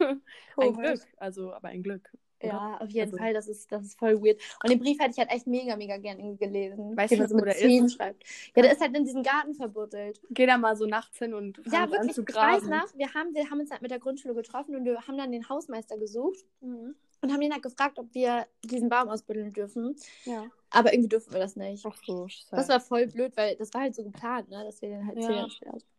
[0.58, 0.72] ein.
[0.74, 1.00] Glück.
[1.16, 2.10] Also, aber ein Glück.
[2.42, 2.52] oder?
[2.52, 4.40] Ja, auf jeden Also- Fall, das ist, das ist voll weird.
[4.62, 6.96] Und den Brief hätte ich halt echt mega, mega gern gelesen.
[6.96, 7.94] Weißt du, wo mit der zehn ist?
[7.94, 8.22] schreibt.
[8.54, 10.20] Ja, der ist halt in diesem Garten verbuddelt.
[10.30, 12.68] Geh da mal so nachts hin und Ja, an wirklich, zu ich weiß graben.
[12.70, 15.32] noch, wir haben, wir haben uns halt mit der Grundschule getroffen und wir haben dann
[15.32, 16.94] den Hausmeister gesucht Mhm.
[17.22, 19.96] Und haben ihn halt gefragt, ob wir diesen Baum ausbuddeln dürfen.
[20.24, 20.50] Ja.
[20.70, 21.84] Aber irgendwie dürfen wir das nicht.
[21.84, 24.88] Ach so, Das war voll blöd, weil das war halt so geplant, ne, dass wir
[24.90, 25.46] den halt Ja.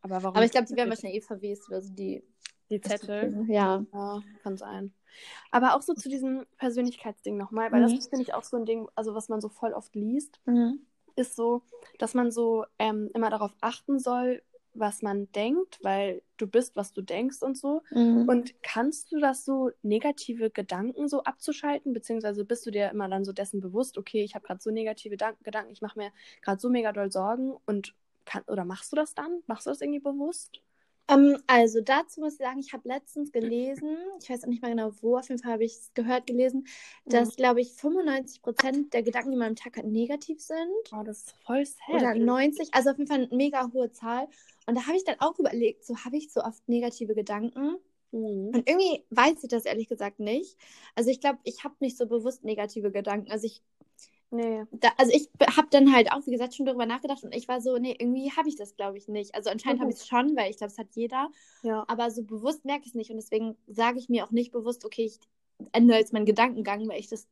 [0.02, 0.36] aber warum?
[0.38, 2.24] Aber ich glaube, die werden wahrscheinlich eh verwest, also die
[2.70, 3.46] die Zettel.
[3.50, 3.86] Ja.
[3.92, 4.94] Ja, kann sein.
[5.52, 7.98] Aber auch so zu diesem Persönlichkeitsding nochmal, weil das Mhm.
[7.98, 10.80] ist, finde ich, auch so ein Ding, also was man so voll oft liest, Mhm.
[11.18, 11.64] ist so,
[12.00, 14.42] dass man so ähm, immer darauf achten soll,
[14.74, 17.82] was man denkt, weil du bist, was du denkst und so.
[17.92, 18.28] Mhm.
[18.28, 23.26] Und kannst du das so, negative Gedanken so abzuschalten, beziehungsweise bist du dir immer dann
[23.26, 26.60] so dessen bewusst, okay, ich habe gerade so negative Gedan- Gedanken, ich mache mir gerade
[26.60, 27.94] so mega doll Sorgen und
[28.26, 29.42] kann, oder machst du das dann?
[29.48, 30.62] Machst du das irgendwie bewusst?
[31.08, 34.72] Ähm, also dazu muss ich sagen, ich habe letztens gelesen, ich weiß auch nicht mehr
[34.72, 36.66] genau wo, auf jeden Fall habe ich es gehört, gelesen,
[37.06, 40.70] dass, glaube ich, 95% der Gedanken, die man am Tag hat, negativ sind.
[40.94, 41.90] Oh, das ist voll sad.
[41.90, 44.28] Oder 90, also auf jeden Fall eine mega hohe Zahl.
[44.67, 47.78] Und da habe ich dann auch überlegt, so habe ich so oft negative Gedanken.
[48.12, 48.52] Mhm.
[48.54, 50.58] Und irgendwie weiß ich das ehrlich gesagt nicht.
[50.95, 53.32] Also ich glaube, ich habe nicht so bewusst negative Gedanken.
[53.32, 53.62] Also ich
[54.34, 54.63] Nee.
[54.71, 57.60] da, also ich habe dann halt auch, wie gesagt, schon darüber nachgedacht und ich war
[57.60, 59.36] so, nee, irgendwie habe ich das, glaube ich, nicht.
[59.36, 59.84] Also anscheinend Mhm.
[59.84, 61.30] habe ich es schon, weil ich glaube, es hat jeder,
[61.63, 61.84] Ja.
[61.89, 64.86] aber so bewusst merke ich es nicht und deswegen sage ich mir auch nicht bewusst,
[64.86, 65.19] okay, ich
[65.74, 67.28] ändere jetzt meinen Gedankengang, weil ich das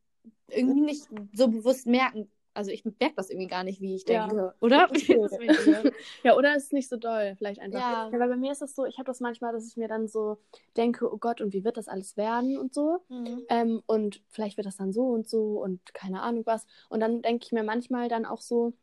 [0.50, 2.30] irgendwie nicht so bewusst merken.
[2.60, 4.28] Also ich merke das irgendwie gar nicht, wie ich Ja.
[4.28, 4.90] denke, oder?
[4.92, 5.90] Mir so.
[6.24, 7.80] Ja, oder ist nicht so doll, vielleicht einfach.
[7.80, 8.10] Ja.
[8.12, 10.40] weil bei mir ist es so, ich habe das manchmal, dass ich mir dann so
[10.76, 13.00] denke, oh Gott, und wie wird das alles werden und so.
[13.08, 13.46] Mhm.
[13.48, 16.66] Ähm, und vielleicht wird das dann so und so und keine Ahnung was.
[16.90, 18.74] Und dann denke ich mir manchmal dann auch so,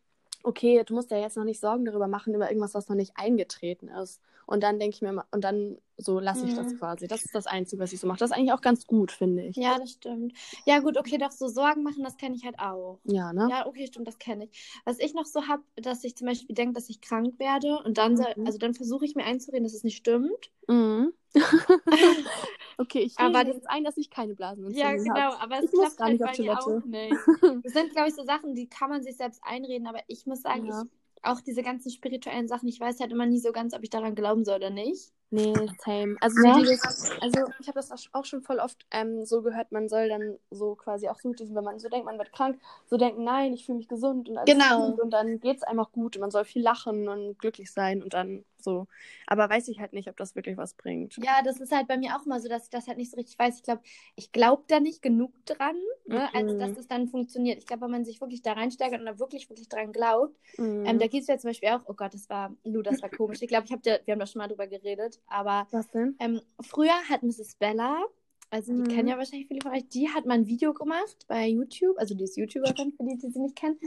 [0.43, 3.13] okay, du musst ja jetzt noch nicht Sorgen darüber machen, über irgendwas, was noch nicht
[3.17, 4.23] eingetreten ist.
[4.47, 6.79] Und dann denke ich mir, ma- und dann so lasse ich das Mhm.
[6.79, 7.07] quasi.
[7.09, 8.19] Das ist das Einzige, was ich so mache.
[8.19, 9.57] Das ist eigentlich auch ganz gut, finde ich.
[9.57, 10.35] Ja, das stimmt.
[10.67, 13.01] Ja, gut, okay, doch so Sorgen machen, das kenne ich halt auch.
[13.05, 13.49] Ja, ne?
[13.51, 14.81] Ja, okay, stimmt, das kenne ich.
[14.85, 17.99] Was ich noch so habe, dass ich zum Beispiel denke, dass ich krank werde und
[17.99, 18.47] dann, soll, Mhm.
[18.47, 20.51] also dann versuche ich mir einzureden, dass es nicht stimmt.
[20.69, 21.13] Mhm.
[22.79, 25.41] okay, ich Aber das- jetzt ein, dass ich keine Ja, Blasenentzündung genau, habe.
[25.41, 27.17] aber es Ich klappt halt bei mir auch nicht.
[27.65, 30.43] Das sind, glaube ich, so Sachen, die kann man sich selbst einreden, aber ich muss
[30.43, 30.83] sagen, Ja.
[30.85, 30.91] ich,
[31.23, 34.15] auch diese ganzen spirituellen Sachen, ich weiß halt immer nie so ganz, ob ich daran
[34.15, 35.13] glauben soll oder nicht.
[35.31, 36.17] Nee, same.
[36.21, 36.55] Also, Ja.
[36.55, 36.81] dieses,
[37.21, 40.77] also ich habe das auch schon voll oft ähm, so gehört, man soll dann so
[40.77, 43.53] quasi auch so mit diesem, wenn man so denkt, man wird krank, so denken, nein,
[43.53, 44.77] ich fühle mich gesund und alles Genau.
[44.77, 47.73] gut und dann geht es einem auch gut und man soll viel lachen und glücklich
[47.73, 48.87] sein und dann so.
[49.27, 51.17] Aber weiß ich halt nicht, ob das wirklich was bringt.
[51.17, 53.17] Ja, das ist halt bei mir auch immer so, dass ich das halt nicht so
[53.17, 53.57] richtig weiß.
[53.57, 53.83] Ich glaube,
[54.17, 55.77] ich glaube da nicht genug dran,
[56.07, 56.59] ne, als Mhm.
[56.59, 57.59] dass es dann funktioniert.
[57.59, 60.85] Ich glaube, wenn man sich wirklich da reinsteigert und da wirklich, wirklich dran glaubt, Mhm.
[60.87, 63.09] ähm, da geht es ja zum Beispiel auch, oh Gott, das war, Lu, das war
[63.09, 63.41] komisch.
[63.41, 66.17] Ich glaube, ich hab dir, wir haben da schon mal drüber geredet, aber was denn?
[66.19, 67.55] ähm, früher hat Mrs.
[67.57, 68.05] Bella,
[68.51, 68.89] also die Mhm.
[68.95, 72.15] kennen ja wahrscheinlich viele von euch, die hat mal ein Video gemacht bei YouTube, also
[72.15, 73.79] die ist YouTuberin, für die, die sie nicht kennen.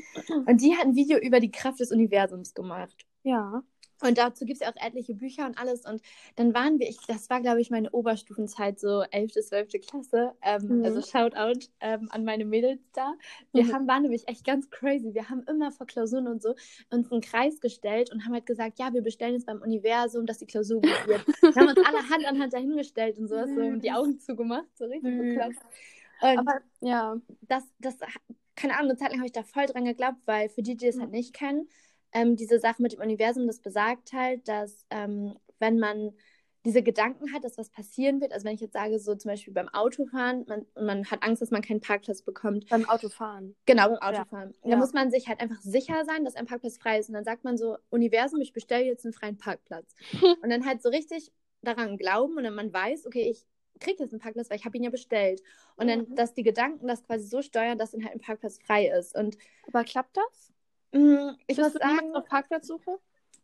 [0.46, 3.06] Und die hat ein Video über die Kraft des Universums gemacht.
[3.24, 3.64] Ja.
[4.02, 5.86] Und dazu gibt es ja auch etliche Bücher und alles.
[5.86, 6.02] Und
[6.36, 9.68] dann waren wir, ich, das war, glaube ich, meine Oberstufenzeit, so 11., 12.
[9.86, 10.34] Klasse.
[10.42, 10.86] Ähm, Mhm.
[10.86, 13.14] Also Shoutout ähm, an meine Mädels da.
[13.52, 13.74] Wir Mhm.
[13.74, 15.14] haben, waren nämlich echt ganz crazy.
[15.14, 16.56] Wir haben immer vor Klausuren und so
[16.92, 20.38] uns einen Kreis gestellt und haben halt gesagt, ja, wir bestellen jetzt beim Universum, dass
[20.40, 21.26] die Klausur gut wird.
[21.42, 23.92] wir haben uns alle Hand an Hand dahingestellt und sowas so und die.
[23.92, 25.58] Augen zugemacht, so richtig bekloppt.
[26.22, 27.16] Und Aber ja.
[27.42, 27.96] das, das
[28.56, 30.86] keine Ahnung, eine Zeit lang habe ich da voll dran geglaubt, weil für die, die
[30.88, 31.68] das halt nicht kennen,
[32.14, 36.14] ähm, diese Sache mit dem Universum, das besagt halt, dass ähm, wenn man
[36.66, 39.54] diese Gedanken hat, dass was passieren wird, also wenn ich jetzt sage, so zum Beispiel
[39.54, 42.68] beim Autofahren, man, man hat Angst, dass man keinen Parkplatz bekommt.
[42.70, 43.56] Beim Autofahren.
[43.66, 44.54] Genau, beim Autofahren.
[44.64, 44.72] Ja.
[44.72, 47.08] Da muss man sich halt einfach sicher sein, dass ein Parkplatz frei ist.
[47.08, 49.96] Und dann sagt man so, Universum, ich bestelle jetzt einen freien Parkplatz.
[50.44, 53.46] und dann halt so richtig daran glauben und dann man weiß, okay, ich
[53.80, 55.42] kriege jetzt einen Parkplatz, weil ich habe ihn ja bestellt.
[55.78, 56.16] Und dann, Mhm.
[56.16, 59.16] dass die Gedanken das quasi so steuern, dass dann halt ein Parkplatz frei ist.
[59.16, 60.52] Und Aber klappt das?
[60.92, 63.00] Mh, ich Bist muss du sagen, auf Parkplatzsuche?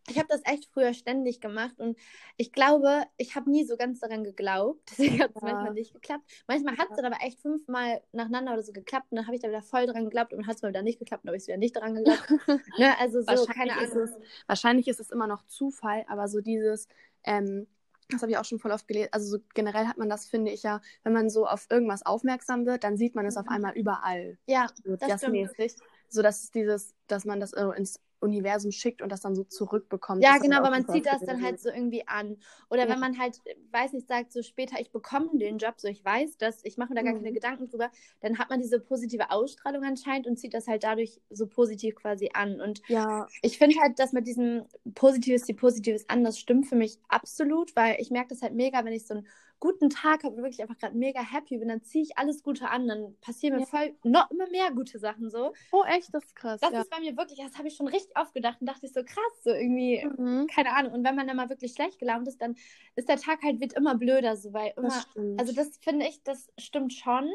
[0.08, 1.98] ich habe das echt früher ständig gemacht und
[2.38, 4.82] ich glaube, ich habe nie so ganz daran geglaubt.
[4.92, 5.48] Deswegen hat es Ja.
[5.54, 6.24] manchmal nicht geklappt.
[6.48, 9.42] Manchmal hat es dann aber echt fünfmal nacheinander oder so geklappt und dann habe ich
[9.42, 11.38] da wieder voll dran geglaubt und dann hat es mal wieder nicht geklappt und habe
[11.38, 12.30] ich wieder nicht daran geglaubt.
[12.78, 12.98] ne?
[13.00, 14.04] Also so, Wahrscheinlich keine ist Ahnung.
[14.10, 16.88] es- Wahrscheinlich ist es immer noch Zufall, aber so dieses,
[17.24, 17.66] ähm,
[18.10, 20.52] das habe ich auch schon voll oft gelesen, also so generell hat man das, finde
[20.52, 23.52] ich ja, wenn man so auf irgendwas aufmerksam wird, dann sieht man es auf Mhm.
[23.52, 24.38] einmal überall.
[24.46, 25.34] Ja, So das stimmt.
[25.34, 25.76] mäßig.
[26.10, 29.44] So dass es dieses, dass man das äh, ins Universum schickt und das dann so
[29.44, 30.22] zurückbekommt.
[30.24, 32.38] Ja, genau, aber man zieht das dann halt so irgendwie an.
[32.70, 32.90] Oder Ja.
[32.90, 33.42] wenn man halt,
[33.72, 36.90] weiß nicht, sagt, so später, ich bekomme den Job, so ich weiß das, ich mache
[36.90, 37.20] mir da gar Mhm.
[37.20, 37.92] keine Gedanken drüber,
[38.22, 42.30] dann hat man diese positive Ausstrahlung anscheinend und zieht das halt dadurch so positiv quasi
[42.34, 42.62] an.
[42.62, 44.66] Und Ja, ich finde halt, dass mit diesem
[44.96, 48.84] Positives, die Positives an, das stimmt für mich absolut, weil ich merke das halt mega,
[48.86, 49.28] wenn ich so einen
[49.66, 52.70] guten Tag habe und wirklich einfach gerade mega happy bin, dann ziehe ich alles Gute
[52.70, 53.66] an, dann passieren mir Ja.
[53.66, 55.54] voll noch immer mehr gute Sachen so.
[55.72, 56.62] oh echt, das ist krass.
[56.62, 56.82] Das ja.
[56.82, 59.04] ist bei mir wirklich, das habe ich schon richtig oft gedacht und dachte ich so
[59.04, 60.94] krass, so irgendwie, Mhm, keine Ahnung.
[60.94, 62.56] Und wenn man dann mal wirklich schlecht gelaunt ist, dann
[62.96, 66.22] ist der Tag halt wird immer blöder, so weil immer, das also das finde ich,
[66.24, 67.30] das stimmt schon,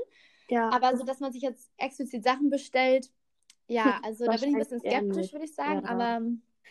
[0.49, 3.11] ja, aber so, dass man sich jetzt explizit Sachen bestellt,
[3.67, 6.21] ja, also da bin ich ein bisschen skeptisch, würde ich sagen, aber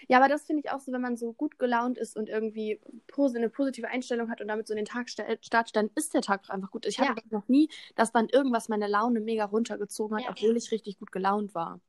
[0.08, 2.80] Ja, aber das finde ich auch so, wenn man so gut gelaunt ist und irgendwie
[3.08, 6.22] pos eine positive Einstellung hat und damit so in den Tag startet, dann ist der
[6.22, 6.86] Tag einfach gut.
[6.86, 7.38] Ich hatte Ja.
[7.38, 10.32] noch nie, dass dann irgendwas meine Laune mega runtergezogen hat, Ja.
[10.32, 11.80] obwohl ich richtig gut gelaunt war.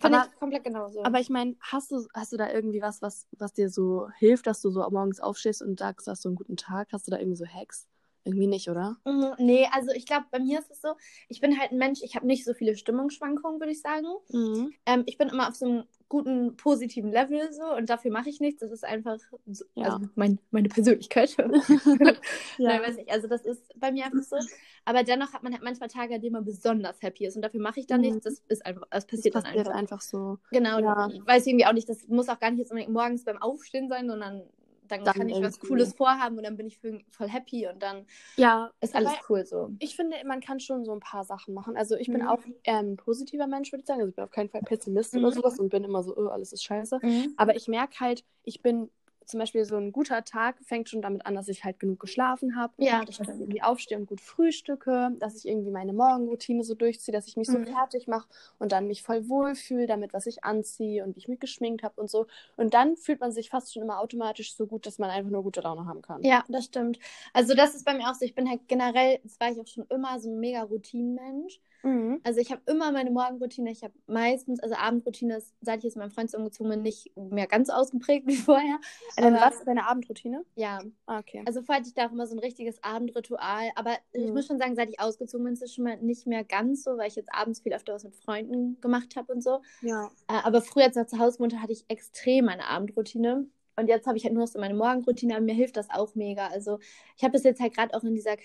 [0.00, 1.02] finde Aber- ich komplett genauso.
[1.02, 4.46] Aber ich meine, hast du, hast du da irgendwie was, was, was dir so hilft,
[4.46, 6.88] dass du so morgens aufstehst und sagst, du hast so einen guten Tag?
[6.92, 7.88] Hast du da irgendwie so Hacks?
[8.24, 8.98] Irgendwie nicht, oder?
[9.06, 10.88] Mhm, nee, also ich glaube, bei mir ist es so,
[11.28, 14.06] ich bin halt ein Mensch, ich habe nicht so viele Stimmungsschwankungen, würde ich sagen.
[14.28, 14.72] Mhm.
[14.86, 18.40] Ähm, ich bin immer auf so einem guten, positiven Level so und dafür mache ich
[18.40, 18.60] nichts.
[18.60, 19.94] Das ist einfach so, Ja.
[19.94, 21.34] also mein, meine Persönlichkeit.
[22.58, 23.10] Nein, weiß nicht.
[23.10, 24.36] Also das ist bei mir einfach so.
[24.84, 27.60] Aber dennoch hat man halt manchmal Tage, an denen man besonders happy ist und dafür
[27.60, 28.06] mache ich dann Mhm.
[28.08, 28.24] nichts.
[28.24, 29.74] Das ist einfach, das Das passiert, passiert dann einfach.
[29.78, 30.38] einfach so.
[30.50, 31.08] Genau, Ja.
[31.12, 33.88] ich weiß irgendwie auch nicht, das muss auch gar nicht jetzt unbedingt morgens beim Aufstehen
[33.88, 34.42] sein, sondern
[34.90, 35.58] dann, Dann kann ich was.
[35.60, 39.70] Cooles vorhaben und dann bin ich voll happy und dann Ja, ist alles cool so.
[39.78, 41.76] Ich finde, man kann schon so ein paar Sachen machen.
[41.76, 42.28] Also ich bin Mhm.
[42.28, 44.00] auch ähm, positiver Mensch, würde ich sagen.
[44.00, 45.20] Also ich bin auf keinen Fall Pessimist Mhm.
[45.20, 47.00] oder sowas und bin immer so, oh, alles ist scheiße.
[47.36, 48.90] Aber ich merke halt, ich bin
[49.30, 52.56] zum Beispiel so ein guter Tag fängt schon damit an, dass ich halt genug geschlafen
[52.56, 52.74] habe.
[52.78, 56.74] Ja, das Dass ich irgendwie aufstehe und gut frühstücke, dass ich irgendwie meine Morgenroutine so
[56.74, 57.64] durchziehe, dass ich mich so Mhm.
[57.64, 61.40] fertig mache und dann mich voll wohlfühle damit, was ich anziehe und wie ich mich
[61.40, 62.26] geschminkt habe und so.
[62.56, 65.42] Und dann fühlt man sich fast schon immer automatisch so gut, dass man einfach nur
[65.42, 66.22] gute Laune haben kann.
[66.22, 66.98] Ja, das stimmt.
[67.32, 68.24] Also das ist bei mir auch so.
[68.26, 71.60] Ich bin halt generell, das war ich auch schon immer, so ein mega Routinenmensch.
[71.82, 72.20] Mhm.
[72.24, 73.70] Also ich habe immer meine Morgenroutine.
[73.70, 77.10] Ich habe meistens, also Abendroutine ist, seit ich jetzt mit meinem Freund umgezogen bin, nicht
[77.16, 78.78] mehr ganz ausgeprägt wie vorher.
[79.16, 80.44] Aber- was ist deine Abendroutine?
[80.56, 81.42] Ja, Ah, okay.
[81.46, 83.70] also vorher hatte ich da auch immer so ein richtiges Abendritual.
[83.76, 84.34] Aber ich Mhm.
[84.34, 86.96] muss schon sagen, seit ich ausgezogen bin, ist es schon mal nicht mehr ganz so,
[86.98, 89.60] weil ich jetzt abends viel öfter was mit Freunden gemacht habe und so.
[89.82, 90.10] ja.
[90.28, 93.46] Äh, aber früher, als ich noch zu Hause wohnte, hatte ich extrem meine Abendroutine.
[93.76, 96.14] Und jetzt habe ich halt nur noch so meine Morgenroutine, aber mir hilft das auch
[96.14, 96.48] mega.
[96.48, 96.78] Also
[97.16, 98.36] ich habe das jetzt halt gerade auch in dieser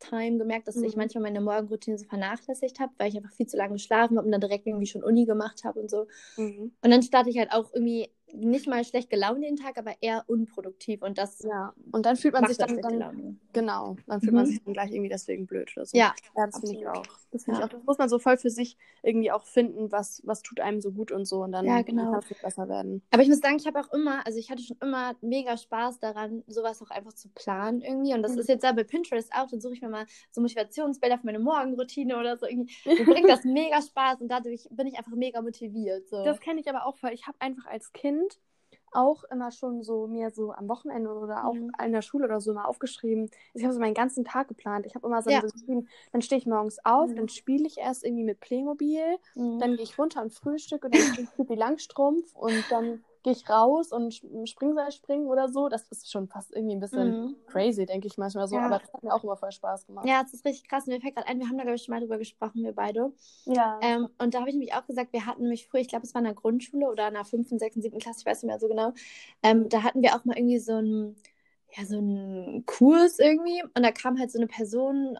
[0.00, 0.96] Quarantäne-Time gemerkt, dass ich Mhm.
[0.96, 4.32] manchmal meine Morgenroutine so vernachlässigt habe, weil ich einfach viel zu lange geschlafen habe und
[4.32, 6.06] dann direkt irgendwie schon Uni gemacht habe und so.
[6.36, 6.72] Mhm.
[6.82, 10.24] Und dann starte ich halt auch irgendwie nicht mal schlecht gelaunt den Tag, aber eher
[10.26, 11.02] unproduktiv.
[11.02, 11.72] Und das Ja.
[11.92, 14.36] Und dann fühlt man sich dann, dann genau, dann fühlt Mhm.
[14.36, 15.96] man sich dann gleich irgendwie deswegen blöd oder so.
[15.96, 17.04] Ja, Ja, das finde ich auch.
[17.32, 17.66] Das finde Ja.
[17.66, 17.76] ich auch.
[17.78, 20.90] Das muss man so voll für sich irgendwie auch finden, was, was tut einem so
[20.92, 21.42] gut und so.
[21.42, 22.10] Und dann Ja, genau.
[22.12, 23.02] kann es besser werden.
[23.12, 26.00] Aber ich muss sagen, ich habe auch immer, also ich hatte schon immer mega Spaß
[26.00, 28.14] daran, sowas auch einfach zu planen irgendwie.
[28.14, 28.40] Und das Mhm.
[28.40, 31.38] ist jetzt da bei Pinterest auch, dann suche ich mir mal so Motivationsbilder für meine
[31.38, 32.46] Morgenroutine oder so.
[32.46, 32.72] Irgendwie.
[32.84, 36.08] Mir bringt das mega Spaß und dadurch bin ich einfach mega motiviert.
[36.08, 36.24] So.
[36.24, 37.10] Das kenne ich aber auch voll.
[37.12, 38.19] Ich habe einfach als Kind
[38.92, 41.72] auch immer schon so mir so am Wochenende oder auch Mhm.
[41.84, 43.30] in der Schule oder so mal aufgeschrieben.
[43.54, 44.86] Ich habe so meinen ganzen Tag geplant.
[44.86, 45.40] Ich habe immer so Ja.
[45.40, 47.16] geschrieben, dann stehe ich morgens auf, Mhm.
[47.16, 49.02] dann spiele ich erst irgendwie mit Playmobil,
[49.34, 49.58] Mhm.
[49.60, 53.48] dann gehe ich runter und frühstücke und dann spiele ich Langstrumpf und dann gehe ich
[53.50, 54.14] raus und
[54.48, 55.68] Springseil springen oder so.
[55.68, 57.36] Das ist schon fast irgendwie ein bisschen Mhm.
[57.46, 58.56] crazy, denke ich manchmal so.
[58.56, 58.66] Ja.
[58.66, 60.06] Aber das hat mir auch immer voll Spaß gemacht.
[60.06, 60.86] Ja, das ist richtig krass.
[60.86, 63.12] Mir fällt gerade ein, wir haben da, glaube ich, schon mal drüber gesprochen, wir beide.
[63.44, 63.78] Ja.
[63.82, 66.14] Ähm, und da habe ich nämlich auch gesagt, wir hatten nämlich früher, ich glaube, es
[66.14, 67.98] war in der Grundschule oder in der 5., 6., 7.
[67.98, 68.92] Klasse, ich weiß nicht mehr so genau.
[69.42, 71.16] Ähm, da hatten wir auch mal irgendwie so einen,
[71.76, 73.62] ja, so einen Kurs irgendwie.
[73.62, 75.18] Und da kam halt so eine Person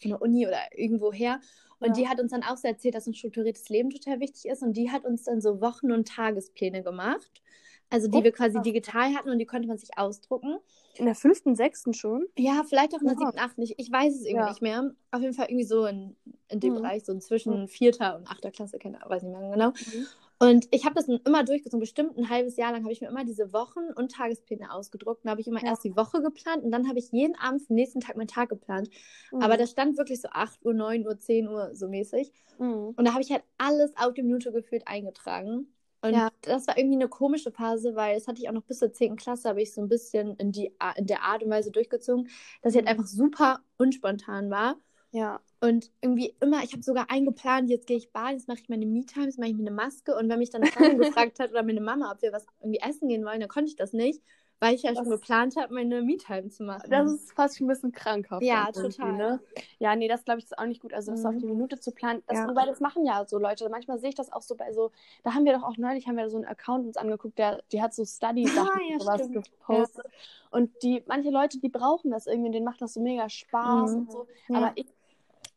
[0.00, 1.40] von der Uni oder irgendwo her.
[1.82, 2.04] Und Ja.
[2.04, 4.62] die hat uns dann auch so erzählt, dass ein strukturiertes Leben total wichtig ist.
[4.62, 7.42] Und die hat uns dann so Wochen- und Tagespläne gemacht.
[7.90, 10.56] Also die Oh, wir quasi digital hatten und die konnte man sich ausdrucken.
[10.94, 12.26] In der fünften, sechsten schon?
[12.38, 13.60] Ja, vielleicht auch in der siebten, achten.
[13.62, 14.94] Ich, ich weiß es irgendwie nicht mehr.
[15.10, 16.16] Auf jeden Fall irgendwie so in,
[16.48, 16.76] in dem Mhm.
[16.76, 19.70] Bereich, so zwischen vierter und achter Klasse, keine weiß nicht mehr genau.
[19.70, 20.06] Mhm.
[20.42, 21.78] Und ich habe das immer durchgezogen.
[21.78, 25.24] Bestimmt ein halbes Jahr lang habe ich mir immer diese Wochen- und Tagespläne ausgedruckt.
[25.24, 25.68] Dann habe ich immer Ja.
[25.68, 28.26] erst die Woche geplant und dann habe ich jeden Abend für den nächsten Tag meinen
[28.26, 28.90] Tag geplant.
[29.30, 29.58] Aber Mhm.
[29.58, 32.32] da stand wirklich so 8 Uhr, 9 Uhr, 10 Uhr so mäßig.
[32.58, 32.94] Mhm.
[32.96, 35.72] Und da habe ich halt alles auf die Minute gefühlt eingetragen.
[36.04, 36.30] Und Ja.
[36.40, 39.14] das war irgendwie eine komische Phase, weil das hatte ich auch noch bis zur 10.
[39.14, 42.28] Klasse, habe ich so ein bisschen in, die, in der Art und Weise durchgezogen,
[42.62, 42.90] dass ich halt Mhm.
[42.90, 44.74] einfach super unspontan war.
[45.12, 45.40] Ja.
[45.62, 48.84] Und irgendwie immer, ich habe sogar eingeplant, jetzt gehe ich baden, jetzt mache ich meine
[48.84, 50.16] Me-Time, jetzt mache ich mir eine Maske.
[50.16, 52.80] Und wenn mich dann eine Freundin gefragt hat oder meine Mama, ob wir was irgendwie
[52.80, 54.20] essen gehen wollen, dann konnte ich das nicht,
[54.58, 56.90] weil ich ja schon Das- geplant habe, meine Me-Time zu machen.
[56.90, 58.42] Das ist fast schon ein bisschen krankhaft.
[58.42, 59.12] Ja, total.
[59.12, 59.40] Ne?
[59.78, 60.92] Ja, nee, das glaube ich ist auch nicht gut.
[60.94, 61.26] Also das Mhm.
[61.28, 62.24] auf die Minute zu planen.
[62.26, 62.48] Das, Ja.
[62.48, 63.68] Wobei das machen ja so Leute.
[63.68, 64.90] Manchmal sehe ich das auch so bei so,
[65.22, 67.80] da haben wir doch auch neulich, haben wir so einen Account uns angeguckt, der, die
[67.80, 69.48] hat so Study-Sachen Ah, ja, sowas stimmt.
[69.52, 70.06] gepostet.
[70.50, 73.96] Und die, manche Leute, die brauchen das irgendwie, denen macht das so mega Spaß Mhm.
[73.98, 74.26] und so.
[74.48, 74.56] Ja.
[74.58, 74.86] Aber ich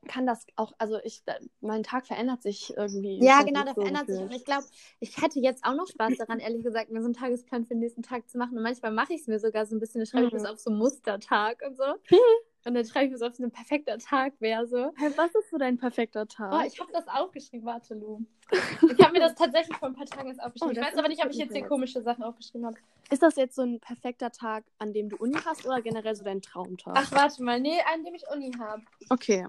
[0.06, 1.24] kann das auch, also ich,
[1.62, 3.24] mein Tag verändert sich irgendwie.
[3.24, 4.20] Ja, genau, der so verändert sich.
[4.20, 4.66] Und ich glaube,
[5.00, 7.80] ich hätte jetzt auch noch Spaß daran, ehrlich gesagt, mir so einen Tagesplan für den
[7.80, 8.58] nächsten Tag zu machen.
[8.58, 10.38] Und manchmal mache ich es mir sogar so ein bisschen, dann schreibe ich Mhm.
[10.38, 11.84] mir so auf so einen Mustertag und so.
[12.68, 14.92] Und dann schreibe ich mir so auf so ein perfekter Tag wäre so.
[14.96, 16.52] Hey, was ist so dein perfekter Tag?
[16.52, 18.22] Oh, ich habe das aufgeschrieben, warte, Lu.
[18.98, 20.70] Ich habe mir das tatsächlich vor ein paar Tagen jetzt aufgeschrieben.
[20.70, 22.78] Oh, ich das weiß aber nicht, ob ich jetzt hier komische Sachen aufgeschrieben habe.
[23.12, 26.24] Ist das jetzt so ein perfekter Tag, an dem du Uni hast oder generell so
[26.24, 26.94] dein Traumtag?
[26.98, 27.60] Ach, warte mal.
[27.60, 28.82] Nee, an dem ich Uni habe.
[29.12, 29.46] okay.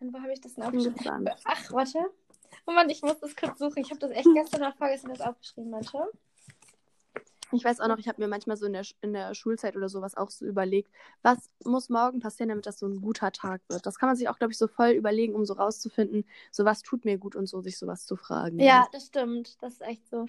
[0.00, 1.28] Und wo habe ich das denn aufgeschrieben?
[1.44, 1.98] Ach, warte.
[2.66, 3.78] Oh Mann, ich muss das kurz suchen.
[3.82, 6.10] Ich habe das echt gestern oder vorgestern das aufgeschrieben, warte.
[7.52, 9.88] Ich weiß auch noch, ich habe mir manchmal so in der, in der Schulzeit oder
[9.88, 10.90] sowas auch so überlegt,
[11.22, 13.86] was muss morgen passieren, damit das so ein guter Tag wird.
[13.86, 16.82] Das kann man sich auch, glaube ich, so voll überlegen, um so rauszufinden, so was
[16.82, 18.60] tut mir gut und so, sich sowas zu fragen.
[18.60, 19.56] Ja, das stimmt.
[19.62, 20.26] Das ist echt so.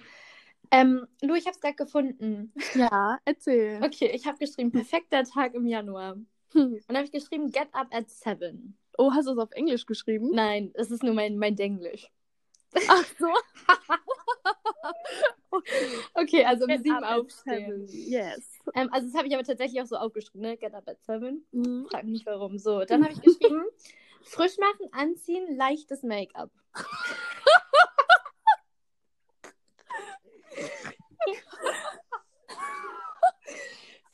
[0.70, 2.52] Ähm, Lu, ich habe es gerade gefunden.
[2.74, 3.82] Ja, erzähl.
[3.82, 6.16] Okay, ich habe geschrieben, perfekter Tag im Januar.
[6.52, 6.74] Hm.
[6.74, 8.76] Und dann habe ich geschrieben, get up at seven.
[8.98, 10.30] Oh, hast du es auf Englisch geschrieben?
[10.32, 12.10] Nein, es ist nur mein, mein Denglisch.
[12.88, 13.26] Ach so.
[16.14, 17.86] Okay, also um Get sieben up at aufstehen.
[17.88, 18.60] Yes.
[18.74, 20.56] Ähm, also das habe ich aber tatsächlich auch so aufgeschrieben, ne?
[20.56, 21.44] Get up at seven.
[21.52, 21.86] Mhm.
[21.90, 22.58] Frag mich warum.
[22.58, 23.64] So, dann habe ich geschrieben,
[24.22, 26.50] frisch machen, anziehen, leichtes Make-up.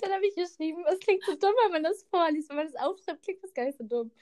[0.07, 2.77] Dann habe ich geschrieben, es klingt so dumm, wenn man das vorliest, wenn man das
[2.81, 4.13] aufschreibt, klingt das gar nicht so dumm.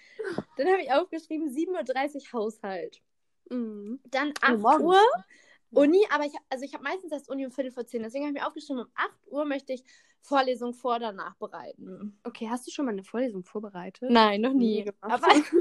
[0.56, 3.02] Dann habe ich aufgeschrieben, 7.30 Uhr Haushalt.
[3.50, 4.00] Mhm.
[4.04, 4.82] Dann Oh, 8 morgens.
[4.82, 5.02] Uhr
[5.74, 8.02] Uni, aber ich, also ich habe meistens erst Uni um Viertel vor 10.
[8.02, 9.84] Deswegen habe ich mir aufgeschrieben, um 8 Uhr möchte ich
[10.20, 12.18] Vorlesung vor oder nachbereiten.
[12.24, 14.10] Okay, hast du schon mal eine Vorlesung vorbereitet?
[14.12, 14.90] Nein, noch Nie nie.
[15.00, 15.52] Aber vielleicht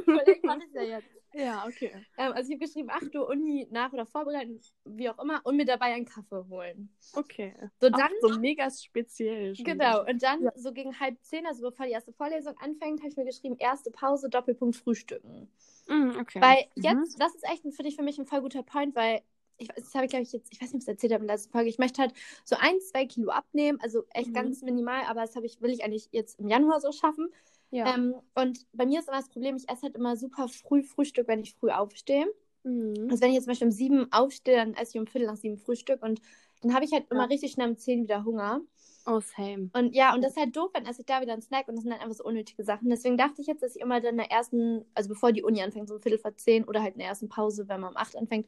[0.46, 1.08] mache ich es ja jetzt.
[1.34, 1.92] Ja, okay.
[2.18, 5.58] Ähm, also ich habe geschrieben, 8 Uhr Uni nach oder vorbereiten, wie auch immer, und
[5.58, 6.90] mir dabei einen Kaffee holen.
[7.16, 7.54] Okay.
[7.82, 9.56] So Auch dann, so mega speziell.
[9.56, 10.52] schon genau, und dann Ja.
[10.56, 13.92] so gegen halb zehn, also bevor die erste Vorlesung anfängt, habe ich mir geschrieben, erste
[13.92, 15.50] Pause, Doppelpunkt Frühstücken.
[15.90, 16.40] Mhm, okay.
[16.42, 16.84] Weil Mhm.
[16.84, 19.22] jetzt, das ist echt, finde ich, für mich ein voll guter Point, weil
[19.64, 21.24] ich, das habe ich, glaube ich, jetzt, ich weiß nicht, ob ich es erzählt habe
[21.24, 22.14] in der letzten Folge, ich möchte halt
[22.46, 24.34] so ein, zwei Kilo abnehmen, also echt Mhm.
[24.34, 27.30] ganz minimal, aber das habe ich, will ich eigentlich jetzt im Januar so schaffen.
[27.72, 27.86] ja.
[27.86, 31.28] Ähm, und bei mir ist immer das Problem, ich esse halt immer super früh Frühstück,
[31.28, 32.28] wenn ich früh aufstehe.
[32.64, 33.10] mhm.
[33.10, 35.38] Also wenn ich jetzt zum Beispiel um sieben aufstehe, dann esse ich um Viertel nach
[35.38, 36.22] sieben Frühstück und
[36.62, 37.30] dann habe ich halt immer Ja.
[37.30, 38.62] richtig schnell um zehn wieder Hunger.
[39.06, 39.72] Oh, same.
[39.76, 41.76] Und ja, und das ist halt doof, dann esse ich da wieder einen Snack und
[41.76, 42.90] das sind dann einfach so unnötige Sachen.
[42.90, 45.64] Deswegen dachte ich jetzt, dass ich immer dann in der ersten, also bevor die Uni
[45.64, 47.98] anfängt, so um Viertel vor zehn oder halt in der ersten Pause, wenn man um
[47.98, 48.48] acht anfängt,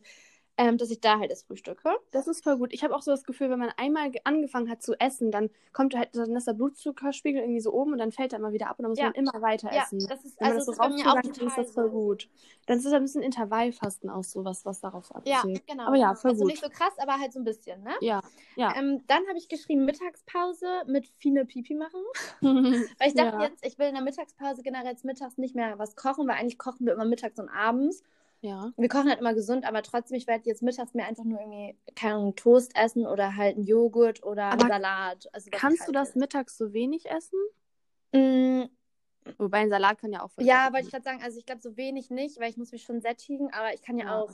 [0.57, 1.89] ähm, dass ich da halt das frühstücke.
[2.11, 2.73] Das ist voll gut.
[2.73, 5.49] Ich habe auch so das Gefühl, wenn man einmal ge- angefangen hat zu essen, dann
[5.73, 8.69] kommt halt, dann ist der Blutzuckerspiegel irgendwie so oben und dann fällt er immer wieder
[8.69, 9.05] ab und dann muss Ja.
[9.05, 9.99] man immer weiter Ja, essen.
[10.07, 10.81] das ist, Wenn man also das das so
[11.37, 11.91] dann ist das voll so.
[11.91, 12.29] gut.
[12.67, 15.67] Dann ist es ein bisschen Intervallfasten auch so was, darauf Ja, abzielt.
[15.67, 15.87] genau.
[15.87, 16.51] Aber ja, voll also gut.
[16.51, 17.91] nicht so krass, aber halt so ein bisschen, ne?
[18.01, 18.21] Ja,
[18.55, 18.73] ja.
[18.77, 22.01] Ähm, dann habe ich geschrieben Mittagspause mit Fine Pipi machen.
[22.41, 23.43] Weil ich dachte Ja.
[23.43, 26.57] jetzt, ich will in der Mittagspause generell jetzt mittags nicht mehr was kochen, weil eigentlich
[26.57, 28.03] kochen wir immer mittags und abends.
[28.45, 28.71] Ja.
[28.77, 31.77] Wir kochen halt immer gesund, aber trotzdem, ich werde jetzt mittags mir einfach nur irgendwie,
[31.95, 35.27] keine Ahnung, Toast essen oder halt einen Joghurt oder einen Aber Salat.
[35.33, 37.37] Also, Kannst ich du halt das mittags so wenig essen?
[38.11, 38.61] will.
[38.63, 38.69] Mm,
[39.37, 41.75] Wobei ein Salat kann ja auch ja, wollte ich gerade sagen, also ich glaube so
[41.77, 44.21] wenig nicht, weil ich muss mich schon sättigen, aber ich kann ja, Ja.
[44.21, 44.29] auch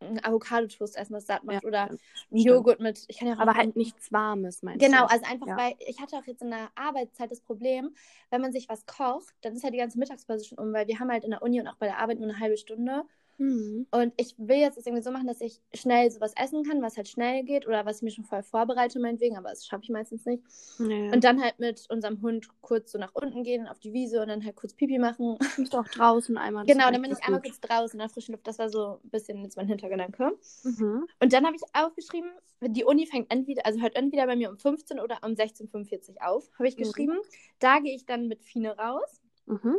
[0.00, 1.62] einen Avocado-Toast essen, was satt macht.
[1.62, 1.98] Ja, oder einen
[2.32, 5.10] Joghurt mit, ich kann ja auch Aber halt nichts Warmes, meinst Genau, du?
[5.10, 5.56] also einfach, Ja.
[5.56, 7.94] weil ich hatte auch jetzt in der Arbeitszeit das Problem,
[8.30, 10.98] wenn man sich was kocht, dann ist halt die ganze Mittagspause schon um, weil wir
[10.98, 13.04] haben halt in der Uni und auch bei der Arbeit nur eine halbe Stunde.
[13.38, 13.86] Mhm.
[13.90, 16.96] Und ich will jetzt das irgendwie so machen, dass ich schnell sowas essen kann, was
[16.96, 19.90] halt schnell geht oder was ich mir schon voll vorbereite, meinetwegen, aber das schaffe ich
[19.90, 20.42] meistens nicht.
[20.78, 21.12] Ja.
[21.12, 24.28] Und dann halt mit unserem Hund kurz so nach unten gehen auf die Wiese und
[24.28, 25.36] dann halt kurz Pipi machen.
[25.56, 26.64] bist du auch draußen einmal.
[26.66, 28.46] Genau, dann bin ich einmal kurz draußen in der frischen Luft.
[28.46, 30.36] Das war so ein bisschen jetzt mein Hintergedanke.
[30.62, 31.06] Mhm.
[31.20, 32.30] Und dann habe ich aufgeschrieben,
[32.60, 36.48] die Uni fängt entweder, also hört entweder bei mir um 15 oder um 16.45 auf,
[36.58, 36.82] habe ich Mhm.
[36.82, 37.18] geschrieben.
[37.58, 39.20] Da gehe ich dann mit Fine raus.
[39.46, 39.76] Mhm.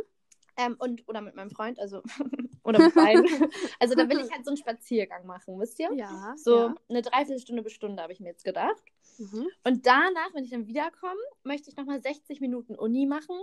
[0.56, 2.02] Ähm, und, oder mit meinem Freund, also,
[2.64, 3.24] oder mit beiden.
[3.80, 5.92] also da will ich halt so einen Spaziergang machen, wisst ihr?
[5.92, 6.34] Ja.
[6.36, 6.74] So Ja.
[6.88, 8.82] eine Dreiviertelstunde bis Stunde habe ich mir jetzt gedacht.
[9.18, 9.46] Mhm.
[9.64, 13.36] Und danach, wenn ich dann wiederkomme, möchte ich nochmal 60 Minuten Uni machen,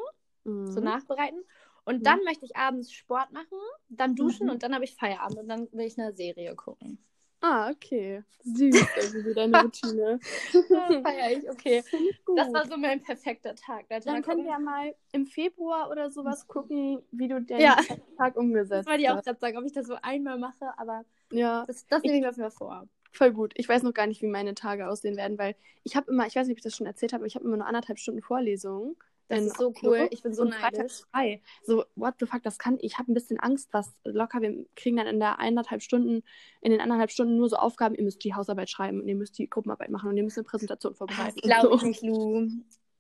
[0.44, 0.68] Mhm.
[0.68, 1.44] so nachbereiten.
[1.86, 2.04] Und Mhm.
[2.04, 3.58] dann möchte ich abends Sport machen,
[3.90, 4.54] dann duschen Mhm.
[4.54, 6.98] und dann habe ich Feierabend und dann will ich eine Serie gucken.
[7.46, 8.24] Ah, okay.
[8.46, 10.20] Süß, irgendwie deine Routine.
[11.04, 11.84] Feier ich, okay.
[11.92, 12.16] Ich.
[12.36, 13.86] Das war so mein perfekter Tag.
[13.90, 14.06] Leute.
[14.06, 17.78] Dann können wir ja mal im Februar oder sowas gucken, wie du den Ja.
[18.18, 19.26] Tag umgesetzt Das wollte ich auch hast.
[19.26, 22.30] gerade sagen, ob ich das so einmal mache, aber Ja, das, das nehme ich mir
[22.30, 22.88] auf jeden Fall vor.
[23.12, 23.52] voll gut.
[23.58, 26.36] Ich weiß noch gar nicht, wie meine Tage aussehen werden, weil ich habe immer, ich
[26.38, 28.22] weiß nicht, ob ich das schon erzählt habe, aber ich habe immer nur anderthalb Stunden
[28.22, 28.96] Vorlesungen.
[29.30, 30.08] Das ist so cool.
[30.12, 31.02] Ich bin so und neidisch.
[31.12, 31.42] frei.
[31.64, 34.98] So, what the fuck, das kann, ich habe ein bisschen Angst, was locker, wir kriegen
[34.98, 36.24] dann in der eineinhalb Stunden,
[36.62, 39.38] in den anderthalb Stunden nur so Aufgaben, ihr müsst die Hausarbeit schreiben und ihr müsst
[39.38, 41.40] die Gruppenarbeit machen und ihr müsst eine Präsentation Ah, vorbereiten.
[41.42, 41.88] Das glaube ich so.
[41.88, 42.48] nicht, Lu.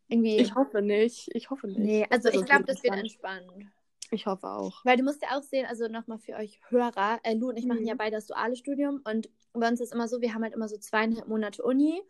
[0.07, 0.38] Irgendwie.
[0.38, 1.80] Ich hoffe nicht, ich hoffe nicht.
[1.80, 3.45] nee, also Das ich glaube, das wird entspannt.
[4.11, 4.84] Ich hoffe auch.
[4.86, 7.65] Weil du musst ja auch sehen, also nochmal für euch Hörer, äh, Lu und ich
[7.65, 7.88] machen Mhm.
[7.88, 10.67] ja beide das duale Studium und bei uns ist immer so, wir haben halt immer
[10.67, 12.01] so zweieinhalb Monate Uni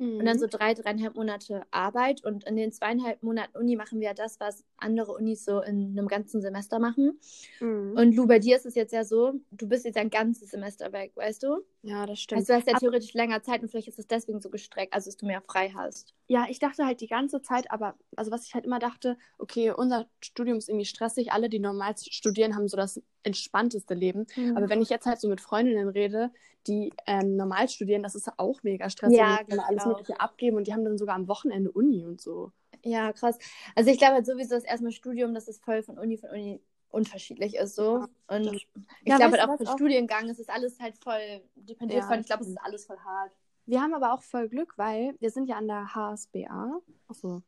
[0.00, 4.08] und dann so drei, dreieinhalb Monate Arbeit und in den zweieinhalb Monaten Uni machen wir
[4.08, 7.20] ja das, was andere Unis so in einem ganzen Semester machen.
[7.60, 7.94] Mhm.
[7.96, 10.92] Und Lu, bei dir ist es jetzt ja so, du bist jetzt ein ganzes Semester
[10.92, 11.58] weg, weißt du?
[11.82, 12.40] Ja, das stimmt.
[12.40, 15.08] Also du hast ja theoretisch länger Zeit und vielleicht ist es deswegen so gestreckt, also
[15.08, 16.14] dass du mehr frei hast.
[16.28, 19.70] Ja, ich dachte halt die ganze Zeit, aber also was ich halt immer dachte, okay,
[19.70, 24.26] unser Studium ist irgendwie stressig, alle, die normal studieren, haben so das entspannteste Leben.
[24.54, 26.30] Aber wenn ich jetzt halt so mit Freundinnen rede,
[26.66, 29.16] die ähm, normal studieren, das ist auch mega stressig.
[29.16, 29.86] Ja, und die glaub alles.
[29.86, 32.52] Mögliche abgeben und die haben dann sogar am Wochenende Uni und so.
[32.82, 33.38] Ja, krass.
[33.74, 36.60] Also ich glaube halt sowieso, dass erstmal Studium, dass es voll von Uni von Uni
[36.90, 38.06] unterschiedlich ist so.
[38.28, 38.56] Und stimmt.
[38.56, 38.68] ich
[39.04, 39.66] Ja, glaube halt auch für?
[39.66, 42.98] Studiengang, es ist alles halt voll dependiert Ja, von, ich glaube, es ist alles voll
[42.98, 43.32] hart.
[43.66, 46.80] Wir haben aber auch voll Glück, weil wir sind ja an der HSBA.
[47.08, 47.42] Achso,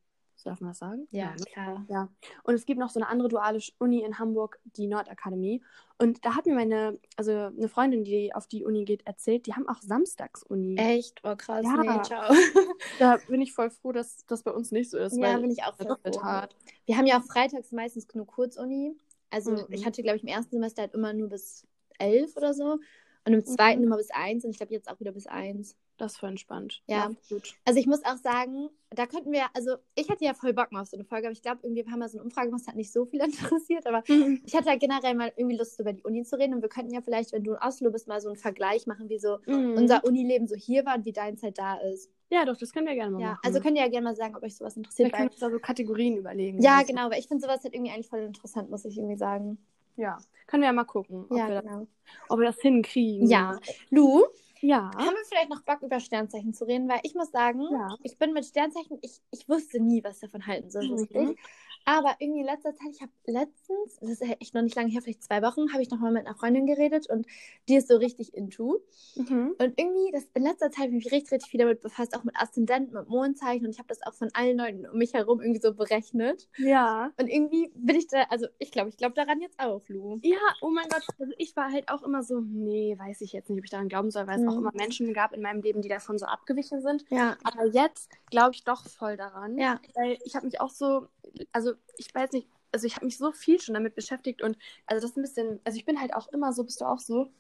[0.45, 1.07] darf man das sagen?
[1.11, 1.45] Ja, ne?
[1.45, 1.87] klar.
[1.89, 2.09] Ja,
[2.45, 5.63] und es gibt noch so eine andere duale Uni in Hamburg, die Nordakademie.
[5.99, 9.55] Und da hat mir meine, also eine Freundin, die auf die Uni geht, erzählt, die
[9.55, 10.77] haben auch Samstagsuni.
[10.77, 11.21] Echt?
[11.25, 11.65] Oh, krass.
[11.65, 11.77] Ja.
[11.77, 12.33] Nee, ciao.
[12.99, 15.17] Da bin ich voll froh, dass das bei uns nicht so ist.
[15.17, 16.23] ja, bin ich auch voll froh.
[16.23, 16.57] hart.
[16.87, 18.97] Wir haben ja auch freitags meistens nur Kurzuni.
[19.33, 19.67] Also Mhm.
[19.71, 21.67] ich hatte, glaube ich, im ersten Semester halt immer nur bis
[21.99, 22.79] elf oder so.
[23.25, 23.87] Und im zweiten Mhm.
[23.87, 25.77] immer bis eins und ich glaube jetzt auch wieder bis eins.
[25.97, 26.83] Das ist voll entspannt.
[26.89, 27.13] Ja.
[27.29, 27.55] gut.
[27.65, 30.81] Also ich muss auch sagen, da könnten wir, also ich hatte ja voll Bock mal
[30.83, 32.69] auf so eine Folge, aber ich glaube, irgendwie haben wir so eine Umfrage gemacht, das
[32.69, 33.21] hat nicht so viel
[33.61, 34.03] interessiert, aber
[34.45, 36.93] ich hatte halt generell mal irgendwie Lust, über die Uni zu reden und wir könnten
[36.93, 39.77] ja vielleicht, wenn du in Oslo bist, mal so einen Vergleich machen, wie so Mhm.
[39.77, 42.11] unser Unileben so hier war und wie deins halt da ist.
[42.33, 43.41] Ja, doch, das können wir gerne mal Ja, machen.
[43.45, 45.13] also könnt ihr ja gerne mal sagen, ob euch sowas wir interessiert.
[45.13, 46.63] können Weil, uns da so Kategorien überlegen.
[46.63, 49.19] ja, Also, genau, weil ich finde sowas halt irgendwie eigentlich voll interessant, muss ich irgendwie
[49.19, 49.59] sagen.
[49.97, 50.17] Ja,
[50.47, 51.81] können wir ja mal gucken, ob, Ja, wir, genau.
[51.81, 51.89] das,
[52.31, 53.27] ob wir das hinkriegen.
[53.29, 53.59] Ja.
[53.91, 54.25] Lu,
[54.63, 54.91] Ja.
[54.95, 56.89] haben wir vielleicht noch Bock, über Sternzeichen zu reden?
[56.89, 57.97] Weil ich muss sagen, Ja.
[58.03, 61.37] ich bin mit Sternzeichen, ich, ich wusste nie, was davon halten soll, so Mhm.
[61.85, 65.03] Aber irgendwie in letzter Zeit, ich habe letztens, das ist echt noch nicht lange her,
[65.03, 67.27] vielleicht zwei Wochen, habe ich nochmal mit einer Freundin geredet und
[67.69, 68.79] die ist so richtig into.
[69.17, 69.57] Mhm.
[69.59, 72.23] Und irgendwie, das, in letzter Zeit habe ich mich richtig, richtig viel damit befasst, auch
[72.23, 75.41] mit Aszendenten, mit Mondzeichen und ich habe das auch von allen Leuten um mich herum
[75.41, 76.49] irgendwie so berechnet.
[76.57, 77.11] Ja.
[77.19, 80.21] Und irgendwie bin ich da, also ich glaube, ich glaube daran jetzt auch, Lu.
[80.23, 81.03] Ja, oh mein Gott.
[81.19, 83.89] Also ich war halt auch immer so, nee, weiß ich jetzt nicht, ob ich daran
[83.89, 84.49] glauben soll, weil es Mhm.
[84.51, 87.05] auch immer Menschen gab in meinem Leben, die davon so abgewichen sind.
[87.11, 87.37] Ja.
[87.45, 89.59] Aber jetzt glaube ich doch voll daran.
[89.59, 89.81] Ja.
[89.95, 91.09] Weil ich habe mich auch so,
[91.53, 95.03] also ich weiß nicht, also ich habe mich so viel schon damit beschäftigt und also
[95.03, 97.31] das ist ein bisschen, also ich bin halt auch immer so, bist du auch so,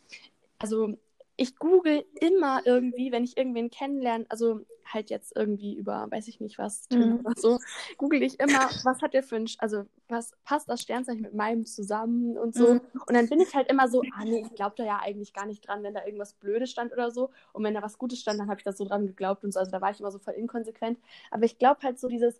[0.58, 0.98] also
[1.36, 6.40] ich google immer irgendwie, wenn ich irgendwen kennenlerne, also halt jetzt irgendwie über, weiß ich
[6.40, 7.20] nicht was, Mhm.
[7.24, 7.58] oder so,
[7.96, 11.64] google ich immer, was hat der für ein, also was passt das Sternzeichen mit meinem
[11.64, 12.74] zusammen und so.
[12.74, 12.80] Mhm.
[13.06, 15.46] Und dann bin ich halt immer so, ah nee, ich glaube da ja eigentlich gar
[15.46, 17.30] nicht dran, wenn da irgendwas Blödes stand oder so.
[17.52, 19.60] Und wenn da was Gutes stand, dann habe ich das so dran geglaubt und so.
[19.60, 20.98] Also da war ich immer so voll inkonsequent.
[21.30, 22.38] Aber ich glaube halt so dieses,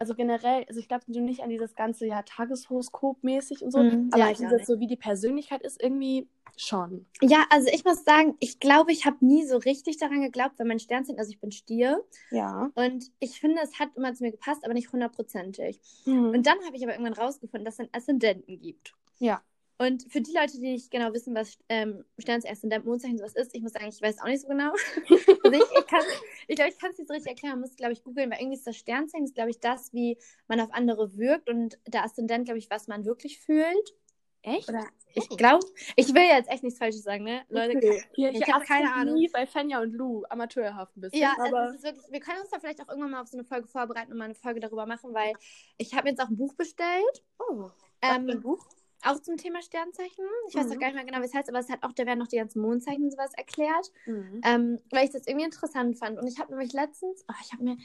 [0.00, 4.28] also generell, also ich glaube nicht an dieses ganze ja Tageshoroskop-mäßig und so, Mhm, aber
[4.28, 6.26] ja, dieses so wie die Persönlichkeit ist irgendwie
[6.56, 7.06] schon.
[7.20, 10.66] Ja, also ich muss sagen, ich glaube, ich habe nie so richtig daran geglaubt, weil
[10.66, 12.70] mein Sternzeichen, also ich bin Stier Ja.
[12.74, 15.78] und ich finde, es hat immer zu mir gepasst, aber nicht hundertprozentig.
[16.06, 16.30] Mhm.
[16.30, 18.94] Und dann habe ich aber irgendwann rausgefunden, dass es einen Aszendenten gibt.
[19.18, 19.42] Ja.
[19.80, 23.62] Und für die Leute, die nicht genau wissen, was ähm, Sternzeichen, Mondzeichen sowas ist, ich
[23.62, 24.72] muss sagen, ich weiß auch nicht so genau.
[25.08, 26.02] also ich, ich, kann,
[26.48, 28.40] ich glaube, ich kann es nicht so richtig erklären, man muss, glaube ich, googeln, weil
[28.40, 30.18] irgendwie ist das Sternzeichen, ist, glaube ich, das, wie
[30.48, 33.94] man auf andere wirkt und der Aszendent, glaube ich, was man wirklich fühlt.
[34.42, 34.68] Echt?
[34.68, 35.64] Oder ich glaube,
[35.96, 37.42] ich will jetzt echt nichts Falsches sagen, ne?
[37.48, 38.04] Leute, Okay.
[38.12, 39.14] Ich hier habe keine Ahnung.
[39.14, 41.22] Nie bei Fenja und Lou amateurhaft ein bisschen.
[41.22, 43.46] Ja, also aber wirklich, wir können uns da vielleicht auch irgendwann mal auf so eine
[43.46, 45.32] Folge vorbereiten und mal eine Folge darüber machen, weil
[45.78, 47.24] ich habe jetzt auch ein Buch bestellt.
[47.38, 47.70] oh,
[48.02, 48.66] Ähm, ein Buch?
[49.04, 50.24] Auch zum Thema Sternzeichen.
[50.48, 50.72] Ich weiß Mhm.
[50.72, 52.28] auch gar nicht mehr genau, wie es heißt, aber es hat auch, da werden noch
[52.28, 53.92] die ganzen Mondzeichen und sowas erklärt.
[54.06, 54.40] Mhm.
[54.44, 56.18] Ähm, weil ich das irgendwie interessant fand.
[56.18, 57.76] Und ich habe nämlich letztens, oh, ich habe mir,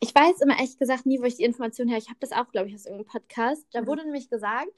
[0.00, 2.50] ich weiß immer ehrlich gesagt nie, wo ich die Information her, ich habe das auch,
[2.50, 3.66] glaube ich, aus irgendeinem Podcast.
[3.72, 3.86] Da Mhm.
[3.86, 4.72] wurde nämlich gesagt,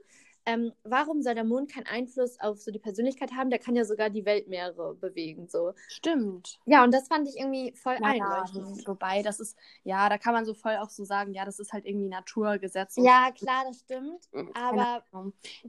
[0.47, 3.51] ähm, warum soll der Mond keinen Einfluss auf so die Persönlichkeit haben?
[3.51, 5.49] Der kann ja sogar die Weltmeere bewegen.
[5.49, 5.73] So.
[5.89, 6.59] Stimmt.
[6.67, 8.87] Ja, und das fand ich irgendwie voll Ja, ja, einleuchtend.
[8.87, 11.73] wobei, das ist, ja, da kann man so voll auch so sagen, ja, das ist
[11.73, 12.97] halt irgendwie Naturgesetz.
[12.97, 14.29] Ja, klar, das stimmt.
[14.55, 15.05] Aber,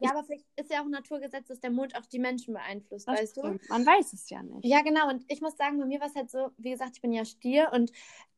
[0.01, 3.07] ja, aber vielleicht ist ja auch ein Naturgesetz, dass der Mond auch die Menschen beeinflusst,
[3.07, 3.41] Das weißt du?
[3.41, 3.69] stimmt.
[3.69, 4.65] Man weiß es ja nicht.
[4.65, 5.09] Ja, genau.
[5.09, 7.25] Und ich muss sagen, bei mir war es halt so, wie gesagt, ich bin ja
[7.25, 7.91] Stier und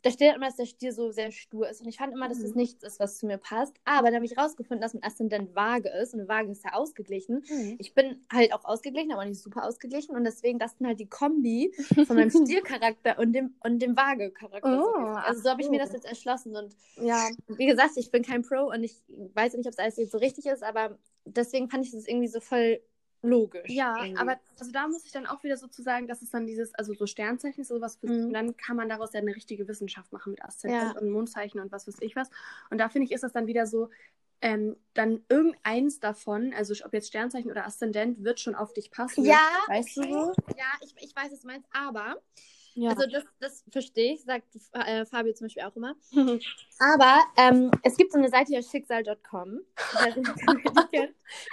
[0.03, 1.81] da steht immer, dass der Stier so sehr stur ist.
[1.81, 2.57] Und ich fand immer, dass das Mhm.
[2.57, 3.75] nichts ist, was zu mir passt.
[3.83, 6.13] Aber da habe ich rausgefunden, dass ein Aszendent Waage ist.
[6.13, 7.43] Und eine Waage ist ja ausgeglichen.
[7.49, 7.75] Mhm.
[7.79, 10.15] Ich bin halt auch ausgeglichen, aber nicht super ausgeglichen.
[10.15, 11.73] Und deswegen, das sind halt die Kombi
[12.05, 14.77] von meinem Stiercharakter und dem, und dem Waage-Charakter.
[14.77, 16.55] so Oh, also so habe ich mir das jetzt erschlossen.
[16.55, 18.95] Und Ja, wie gesagt, ich bin kein Pro und ich
[19.33, 22.27] weiß nicht, ob es alles jetzt so richtig ist, aber deswegen fand ich das irgendwie
[22.27, 22.81] so voll
[23.23, 23.69] logisch.
[23.71, 24.17] Ja, irgendwie.
[24.21, 27.07] aber also da muss ich dann auch wieder sozusagen, dass es dann dieses, also so
[27.07, 28.27] Sternzeichen ist sowas, Mhm.
[28.27, 31.01] und dann kann man daraus ja eine richtige Wissenschaft machen mit Aszendent Ja.
[31.01, 32.29] und Mondzeichen und was weiß ich was.
[32.69, 33.89] Und da finde ich, ist das dann wieder so,
[34.41, 39.25] ähm, dann irgendeins davon, also ob jetzt Sternzeichen oder Aszendent, wird schon auf dich passen.
[39.25, 40.09] Ja, weißt okay.
[40.09, 40.33] du so?
[40.57, 42.21] Ja, ich, ich weiß, was du meinst, aber
[42.77, 42.91] Ja.
[42.91, 45.95] Also das, das verstehe ich, sagt äh, Fabio zum Beispiel auch immer.
[46.79, 49.61] Aber ähm, es gibt so eine Seite hier, schicksal.com.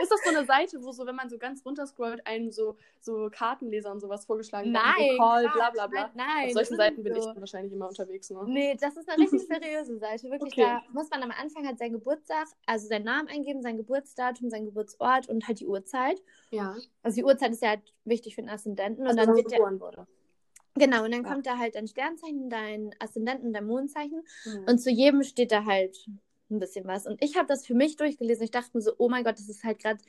[0.03, 3.31] Ist das so eine Seite, wo so, wenn man so ganz runterscrollt, einem so, so
[3.33, 5.19] Kartenleser und sowas vorgeschlagen Nein, werden?
[5.19, 6.01] Call, bla bla bla.
[6.15, 6.47] Nein, nein.
[6.49, 8.29] Auf solchen Seiten bin ich dann wahrscheinlich immer unterwegs.
[8.29, 8.45] Ne?
[8.47, 10.31] Nee, das ist eine richtig seriöse Seite.
[10.31, 10.63] Wirklich, Okay.
[10.63, 14.67] da muss man am Anfang halt sein Geburtstag, also seinen Namen eingeben, sein Geburtsdatum, sein
[14.67, 16.23] Geburtsort und halt die Uhrzeit.
[16.51, 16.77] Ja.
[17.03, 19.05] Also die Uhrzeit ist ja halt wichtig für den Aszendenten.
[19.07, 20.07] Und Also, dann wenn man wird der, geboren wurde.
[20.75, 21.31] Genau, und dann Ja.
[21.33, 24.23] kommt da halt dein Sternzeichen, dein Aszendenten, dein Mondzeichen.
[24.45, 24.65] Mhm.
[24.69, 25.97] Und zu jedem steht da halt
[26.51, 27.07] ein bisschen was.
[27.07, 28.45] Und ich habe das für mich durchgelesen.
[28.45, 30.01] Ich dachte mir so, oh mein Gott, das ist halt gerade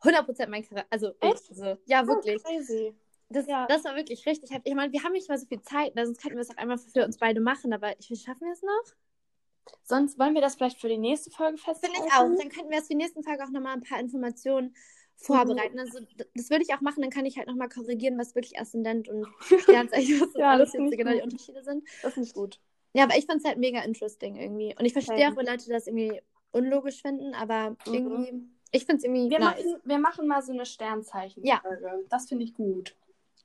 [0.00, 0.86] 100% mein Charakter.
[0.90, 1.54] Also, Echt?
[1.54, 1.76] so.
[1.86, 2.42] ja, wirklich.
[2.44, 2.94] Oh, crazy.
[3.28, 3.66] Das, Ja.
[3.66, 4.70] das war wirklich richtig heftig.
[4.72, 6.04] Ich meine, wir haben nicht mal so viel Zeit, ne?
[6.04, 7.72] sonst könnten wir es auch einmal für uns beide machen.
[7.72, 8.94] Aber ich, schaffen wir es noch?
[9.84, 11.94] Sonst wollen wir das vielleicht für die nächste Folge festhalten?
[11.94, 12.36] Finde ich auch.
[12.36, 14.74] Dann könnten wir es für die nächsten Folge auch nochmal ein paar Informationen
[15.16, 15.78] vorbereiten.
[15.78, 17.00] Also, d- das würde ich auch machen.
[17.02, 19.26] Dann kann ich halt nochmal korrigieren, was wirklich Aszendent und
[19.60, 21.22] Sternzeichen, was Ja, alles jetzt genau die.
[21.22, 21.84] Unterschiede sind.
[22.02, 22.60] Das ist nicht gut.
[22.94, 24.74] Ja, aber ich fand es halt mega interesting irgendwie.
[24.78, 27.94] Und ich verstehe auch, wenn Leute das irgendwie unlogisch finden, aber Mhm.
[27.94, 29.64] irgendwie, ich finde es irgendwie Wir, nice.
[29.64, 32.04] machen, wir machen mal so eine Sternzeichen-Folge.
[32.08, 32.94] Das finde ich gut.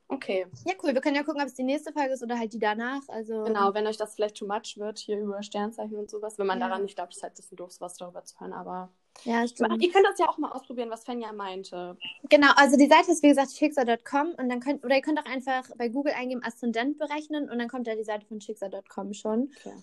[0.09, 0.45] Okay.
[0.65, 0.93] Ja, cool.
[0.93, 3.01] Wir können ja gucken, ob es die nächste Folge ist oder halt die danach.
[3.09, 6.37] Also, Genau, wenn euch das vielleicht too much wird, hier über Sternzeichen und sowas.
[6.37, 6.67] Wenn man Ja.
[6.69, 8.53] daran nicht glaubt, ist halt ein bisschen doof, was darüber zu hören.
[8.53, 8.89] Aber
[9.23, 9.81] Ja, stimmt.
[9.81, 11.97] ihr könnt das ja auch mal ausprobieren, was Fenja meinte.
[12.29, 15.31] Genau, also die Seite ist wie gesagt schicksal.com und dann könnt, oder ihr könnt auch
[15.31, 19.51] einfach bei Google eingeben Aszendent berechnen und dann kommt da die Seite von schicksal.com schon.
[19.59, 19.73] Okay.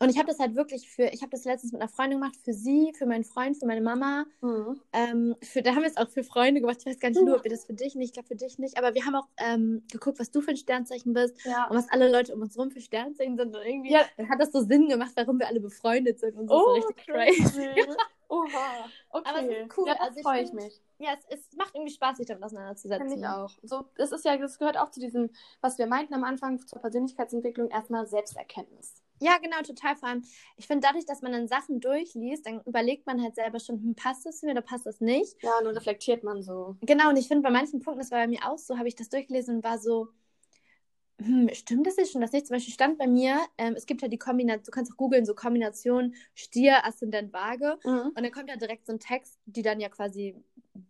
[0.00, 2.36] Und ich habe das halt wirklich für, ich habe das letztens mit einer Freundin gemacht,
[2.44, 4.26] für sie, für meinen Freund, für meine Mama.
[4.40, 4.80] Mhm.
[4.92, 6.78] Ähm, für, da haben wir es auch für Freunde gemacht.
[6.80, 8.58] Ich weiß gar nicht nur, ob wir das für dich nicht, ich glaube für dich
[8.58, 8.76] nicht.
[8.76, 11.66] Aber wir haben auch ähm, geguckt, was du für ein Sternzeichen bist Ja.
[11.68, 13.54] und was alle Leute um uns rum für Sternzeichen sind.
[13.54, 14.00] Und irgendwie Ja.
[14.28, 16.54] hat das so Sinn gemacht, warum wir alle befreundet sind und so.
[16.54, 17.68] Oh, so richtig crazy.
[18.28, 18.88] Oha.
[19.10, 19.28] Okay.
[19.30, 19.86] Aber es ist cool.
[19.86, 20.80] Ja, Also freue ich find- mich.
[20.98, 23.08] Ja, es, es macht irgendwie Spaß, sich damit auseinanderzusetzen.
[23.08, 23.50] Finde ich auch.
[23.62, 25.30] So, das ist ja, das gehört auch zu diesem,
[25.60, 28.94] was wir meinten am Anfang zur Persönlichkeitsentwicklung, erstmal Selbsterkenntnis.
[29.20, 29.96] Ja, genau, total.
[29.96, 30.24] Vor allem,
[30.56, 33.94] ich finde, dadurch, dass man dann Sachen durchliest, dann überlegt man halt selber schon, hm,
[33.94, 35.36] passt das zu mir oder passt das nicht.
[35.42, 36.76] Ja, und dann reflektiert man so.
[36.80, 38.96] Genau, und ich finde, bei manchen Punkten, das war bei mir auch so, habe ich
[38.96, 40.08] das durchgelesen und war so,
[41.20, 42.20] hm, stimmt das jetzt schon?
[42.20, 42.46] Das nicht?
[42.46, 45.24] Zum Beispiel stand bei mir, ähm, es gibt ja die Kombination, du kannst auch googeln,
[45.24, 47.78] so Kombination Stier, Aszendent, Waage.
[47.84, 48.12] Mhm.
[48.14, 50.34] Und dann kommt ja direkt so ein Text, die dann ja quasi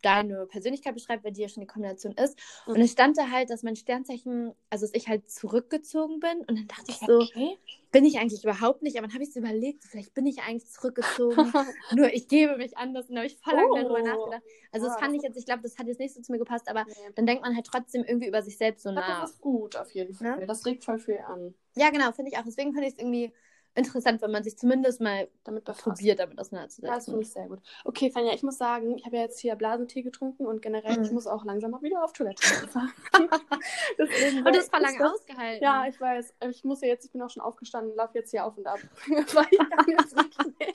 [0.01, 2.39] deine Persönlichkeit beschreibt, weil die ja schon die Kombination ist.
[2.67, 6.39] Und es stand da halt, dass mein Sternzeichen, also dass ich halt zurückgezogen bin.
[6.39, 7.59] Und dann dachte ich so, Okay.
[7.95, 10.67] Bin ich eigentlich überhaupt nicht, aber dann habe ich es überlegt, vielleicht bin ich eigentlich
[10.69, 11.53] zurückgezogen,
[11.95, 13.75] nur ich gebe mich anders und habe ich voll lange Oh.
[13.77, 14.43] darüber nachgedacht.
[14.73, 16.33] Also das Ah, fand das ich jetzt, ich glaube, das hat jetzt nicht so zu
[16.33, 16.93] mir gepasst, aber Nee.
[17.15, 19.23] dann denkt man halt trotzdem irgendwie über sich selbst so nach.
[19.23, 20.41] Das ist gut, auf jeden Fall.
[20.41, 20.47] Ne?
[20.47, 21.55] Das regt voll viel an.
[21.77, 22.45] Ja, genau, finde ich auch.
[22.45, 23.33] Deswegen finde ich es irgendwie
[23.75, 25.85] interessant, wenn man sich zumindest mal Damit befasst.
[25.85, 27.21] probiert, damit Ja, das finde auseinanderzusetzen.
[27.21, 27.61] ich sehr gut.
[27.85, 31.05] Okay, Fanja, ich muss sagen, ich habe ja jetzt hier Blasentee getrunken und generell, Mhm.
[31.05, 32.43] ich muss auch langsam mal wieder auf Toilette.
[33.99, 35.63] Deswegen Und das ist lange das- ausgehalten.
[35.65, 36.35] Ja, ich weiß.
[36.51, 38.79] Ich muss ja jetzt, ich bin auch schon aufgestanden, laufe jetzt hier auf und ab.
[39.09, 40.75] Weil ich kann jetzt nicht mehr.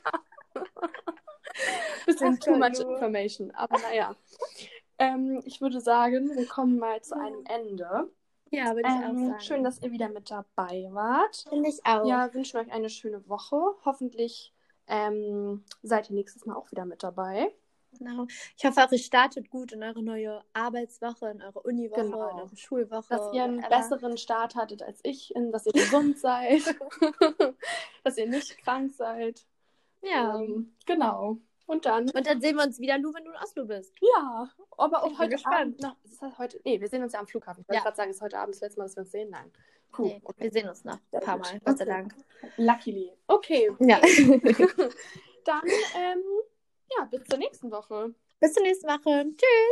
[2.06, 3.52] Bisschen too much information.
[3.52, 4.16] Aber naja.
[4.98, 8.10] Ähm, ich würde sagen, wir kommen mal zu einem Ende.
[8.52, 9.40] Ja würde ich auch Ähm, sagen.
[9.42, 11.46] schön, dass ihr wieder mit dabei wart.
[11.50, 12.06] Finde ich auch.
[12.06, 13.58] Ja, wünschen euch eine schöne Woche.
[13.86, 14.54] Hoffentlich
[14.88, 17.54] ähm, seid ihr nächstes Mal auch wieder mit dabei.
[17.98, 18.28] Genau.
[18.56, 22.30] Ich hoffe auch, ihr startet gut in eure neue Arbeitswoche, in eure Uniwoche, Genau.
[22.30, 23.08] in eure Schulwoche.
[23.16, 26.62] Dass ihr einen besseren Start hattet als ich, in- dass ihr gesund seid,
[28.04, 29.46] dass ihr nicht krank seid.
[30.02, 30.38] Ja.
[30.40, 31.38] Ähm, genau.
[31.70, 33.94] Und dann, Und dann sehen wir uns wieder, Lu, wenn du in Oslo bist.
[34.02, 35.56] ja, aber auch heute gespannt.
[35.56, 35.96] Abend noch.
[36.04, 36.60] Ist das heute?
[36.66, 37.62] Nee, wir sehen uns ja am Flughafen.
[37.62, 37.84] Ich wollte Ja.
[37.84, 39.30] gerade sagen, ist heute Abend das letzte Mal, dass wir uns sehen?
[39.30, 39.52] Nein.
[39.92, 40.44] Puh, Nee, okay.
[40.46, 41.38] Wir sehen uns noch ein paar.
[41.38, 41.86] Mal, Gott sei.
[41.86, 42.16] Dank.
[42.58, 43.12] Luckily.
[43.28, 44.00] Okay, Ja.
[45.46, 45.62] dann,
[45.96, 46.24] ähm,
[46.98, 48.14] ja, bis zur nächsten Woche.
[48.40, 49.26] Bis zur nächsten Woche.
[49.36, 49.68] Tschüss.